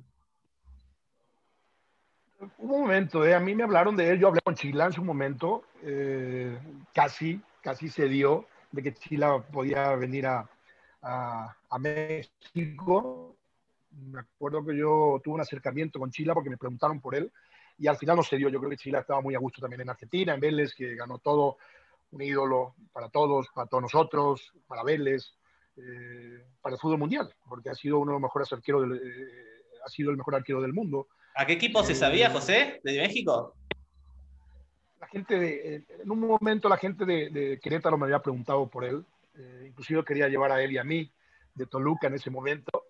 Un 2.59 2.69
momento, 2.69 3.25
eh, 3.25 3.33
a 3.33 3.39
mí 3.39 3.55
me 3.55 3.63
hablaron 3.63 3.95
de 3.95 4.11
él, 4.11 4.19
yo 4.19 4.27
hablé 4.27 4.41
con 4.41 4.53
Chila 4.53 4.85
en 4.85 4.93
su 4.93 5.03
momento, 5.03 5.63
eh, 5.81 6.55
casi, 6.93 7.41
casi 7.61 7.89
se 7.89 8.07
dio 8.07 8.45
de 8.71 8.83
que 8.83 8.93
Chila 8.93 9.41
podía 9.51 9.95
venir 9.95 10.27
a, 10.27 10.47
a 11.01 11.79
México 11.79 13.36
Me 13.97 14.19
acuerdo 14.19 14.65
que 14.65 14.77
yo 14.77 15.19
tuve 15.23 15.35
un 15.35 15.41
acercamiento 15.41 15.99
con 15.99 16.11
Chila 16.11 16.33
porque 16.33 16.49
me 16.49 16.57
preguntaron 16.57 17.01
por 17.01 17.15
él 17.15 17.31
y 17.77 17.87
al 17.87 17.97
final 17.97 18.17
no 18.17 18.23
se 18.23 18.37
dio. 18.37 18.49
Yo 18.49 18.59
creo 18.59 18.69
que 18.69 18.77
Chila 18.77 18.99
estaba 18.99 19.21
muy 19.21 19.35
a 19.35 19.39
gusto 19.39 19.61
también 19.61 19.81
en 19.81 19.89
Argentina, 19.89 20.33
en 20.33 20.39
Vélez, 20.39 20.73
que 20.75 20.95
ganó 20.95 21.19
todo, 21.19 21.57
un 22.11 22.21
ídolo 22.21 22.75
para 22.91 23.09
todos, 23.09 23.47
para 23.53 23.67
todos 23.67 23.83
nosotros, 23.83 24.51
para 24.67 24.83
Vélez, 24.83 25.33
eh, 25.77 26.43
para 26.61 26.75
el 26.75 26.81
fútbol 26.81 26.99
mundial, 26.99 27.33
porque 27.47 27.69
ha 27.69 27.75
sido 27.75 27.99
uno 27.99 28.11
de 28.11 28.15
los 28.15 28.21
mejores 28.21 28.51
arqueros, 28.51 28.89
del, 28.89 28.97
eh, 28.97 29.31
ha 29.85 29.89
sido 29.89 30.11
el 30.11 30.17
mejor 30.17 30.35
arquero 30.35 30.61
del 30.61 30.73
mundo. 30.73 31.07
¿A 31.35 31.45
qué 31.45 31.53
equipo 31.53 31.83
se 31.83 31.95
sabía, 31.95 32.31
José? 32.31 32.81
¿De 32.83 32.97
México? 32.99 33.53
La 34.99 35.07
gente 35.07 35.39
de, 35.39 35.75
en 36.01 36.11
un 36.11 36.19
momento 36.19 36.67
la 36.67 36.77
gente 36.77 37.05
de, 37.05 37.29
de 37.29 37.59
Querétaro 37.59 37.97
me 37.97 38.05
había 38.05 38.21
preguntado 38.21 38.67
por 38.67 38.83
él, 38.83 39.05
eh, 39.35 39.65
inclusive 39.67 40.03
quería 40.03 40.27
llevar 40.27 40.51
a 40.51 40.61
él 40.61 40.71
y 40.71 40.77
a 40.77 40.83
mí 40.83 41.11
de 41.53 41.65
Toluca 41.67 42.07
en 42.07 42.15
ese 42.15 42.29
momento, 42.29 42.86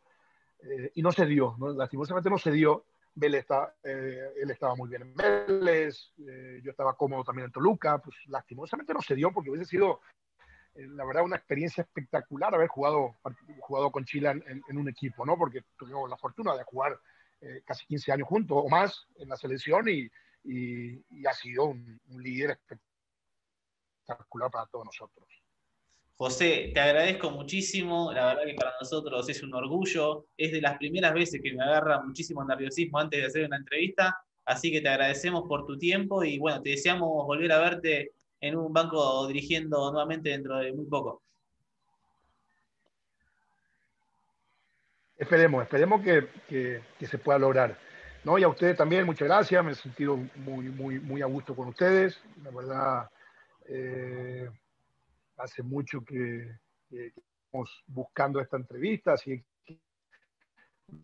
eh, 0.70 0.92
y 0.96 1.02
no 1.02 1.12
se 1.12 1.26
dio, 1.26 1.56
¿no? 1.60 1.74
lastimosamente 1.74 2.30
no 2.30 2.38
se 2.38 2.52
dio. 2.52 2.86
Vélez 3.14 3.42
está, 3.42 3.76
eh, 3.84 4.32
él 4.40 4.52
estaba 4.52 4.76
muy 4.76 4.90
bien 4.90 5.02
en 5.02 5.16
Vélez, 5.16 6.14
yo 6.62 6.70
estaba 6.70 6.96
cómodo 6.96 7.24
también 7.24 7.48
en 7.48 7.52
Toluca, 7.52 7.98
pues 7.98 8.16
lastimosamente 8.28 8.94
no 8.94 9.02
se 9.02 9.16
dio 9.16 9.32
porque 9.32 9.50
hubiese 9.50 9.66
sido, 9.66 10.02
la 10.76 11.04
verdad, 11.04 11.24
una 11.24 11.38
experiencia 11.38 11.82
espectacular 11.82 12.54
haber 12.54 12.68
jugado, 12.68 13.16
jugado 13.60 13.92
con 13.92 14.06
Chile 14.06 14.30
en, 14.30 14.78
un 14.78 14.88
equipo, 14.88 15.26
¿no? 15.26 15.36
Porque 15.36 15.64
tuvimos 15.80 16.08
la 16.08 16.18
fortuna 16.18 16.56
de 16.56 16.64
jugar 16.64 17.00
casi 17.66 17.88
15 17.88 18.12
años 18.12 18.28
juntos 18.28 18.56
o 18.64 18.70
más 18.70 19.08
en 19.16 19.30
la 19.30 19.36
selección 19.36 19.88
y, 19.90 20.08
ha 21.28 21.34
sido 21.34 21.66
un 21.66 22.22
líder 22.22 22.52
espectacular 22.52 24.52
para 24.52 24.68
todos 24.68 24.86
nosotros. 24.86 25.37
José, 26.18 26.72
te 26.74 26.80
agradezco 26.80 27.30
muchísimo, 27.30 28.12
la 28.12 28.26
verdad 28.26 28.46
que 28.46 28.56
para 28.56 28.74
nosotros 28.82 29.30
es 29.30 29.44
un 29.44 29.54
orgullo, 29.54 30.26
es 30.36 30.52
de 30.52 30.62
las 30.62 30.76
primeras 30.80 31.14
veces 31.14 31.40
que 31.44 31.54
me 31.54 31.64
agarra 31.64 32.02
muchísimo 32.02 32.44
nerviosismo 32.44 32.98
antes 32.98 33.20
de 33.20 33.28
hacer 33.28 33.46
una 33.46 33.58
entrevista, 33.58 34.18
así 34.44 34.72
que 34.72 34.82
te 34.82 34.90
agradecemos 34.90 35.44
por 35.48 35.68
tu 35.68 35.78
tiempo 35.78 36.24
y 36.24 36.40
bueno, 36.40 36.60
te 36.64 36.72
deseamos 36.72 37.08
volver 37.24 37.52
a 37.52 37.60
verte 37.60 38.14
en 38.42 38.56
un 38.56 38.74
banco 38.74 39.28
dirigiendo 39.28 39.92
nuevamente 39.92 40.30
dentro 40.30 40.58
de 40.58 40.74
muy 40.74 40.88
poco. 40.88 41.22
Esperemos, 45.18 45.64
esperemos 45.64 46.02
que, 46.02 46.28
que, 46.50 47.08
se 47.08 47.18
pueda 47.20 47.38
lograr. 47.38 47.78
¿no? 48.24 48.40
Y 48.40 48.44
a 48.44 48.48
ustedes 48.48 48.76
también, 48.76 49.06
muchas 49.06 49.28
gracias, 49.28 49.64
me 49.64 49.74
he 49.74 49.76
sentido 49.76 50.18
muy, 50.18 50.70
muy, 50.70 51.00
muy 51.00 51.22
a 51.22 51.28
gusto 51.28 51.56
con 51.56 51.68
ustedes, 51.68 52.20
la 52.44 52.50
verdad. 52.50 53.10
Eh, 53.70 54.50
hace 55.38 55.64
mucho 55.64 56.04
que, 56.04 56.58
estamos 56.90 57.84
buscando 57.88 58.40
esta 58.40 58.58
entrevista, 58.58 59.14
así 59.14 59.44
que 59.66 59.80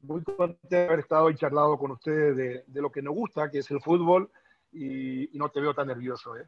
muy 0.01 0.23
contento 0.23 0.67
de 0.69 0.85
haber 0.85 0.99
estado 0.99 1.29
y 1.29 1.35
charlado 1.35 1.77
con 1.77 1.91
ustedes 1.91 2.65
de, 2.67 2.81
lo 2.81 2.91
que 2.91 3.01
nos 3.01 3.13
gusta, 3.13 3.49
que 3.49 3.59
es 3.59 3.71
el 3.71 3.81
fútbol, 3.81 4.31
y, 4.71 5.35
y 5.35 5.37
no 5.37 5.49
te 5.49 5.61
veo 5.61 5.73
tan 5.73 5.87
nervioso. 5.87 6.37
¿eh? 6.37 6.47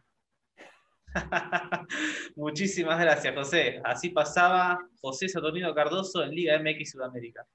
Muchísimas 2.36 3.00
gracias, 3.00 3.36
José. 3.36 3.82
Así 3.84 4.10
pasaba 4.10 4.80
José 5.02 5.30
Saturnino 5.30 5.74
Cardoso 5.74 6.24
en 6.24 6.32
Liga 6.32 6.60
MX 6.60 6.92
Sudamérica. 6.92 7.46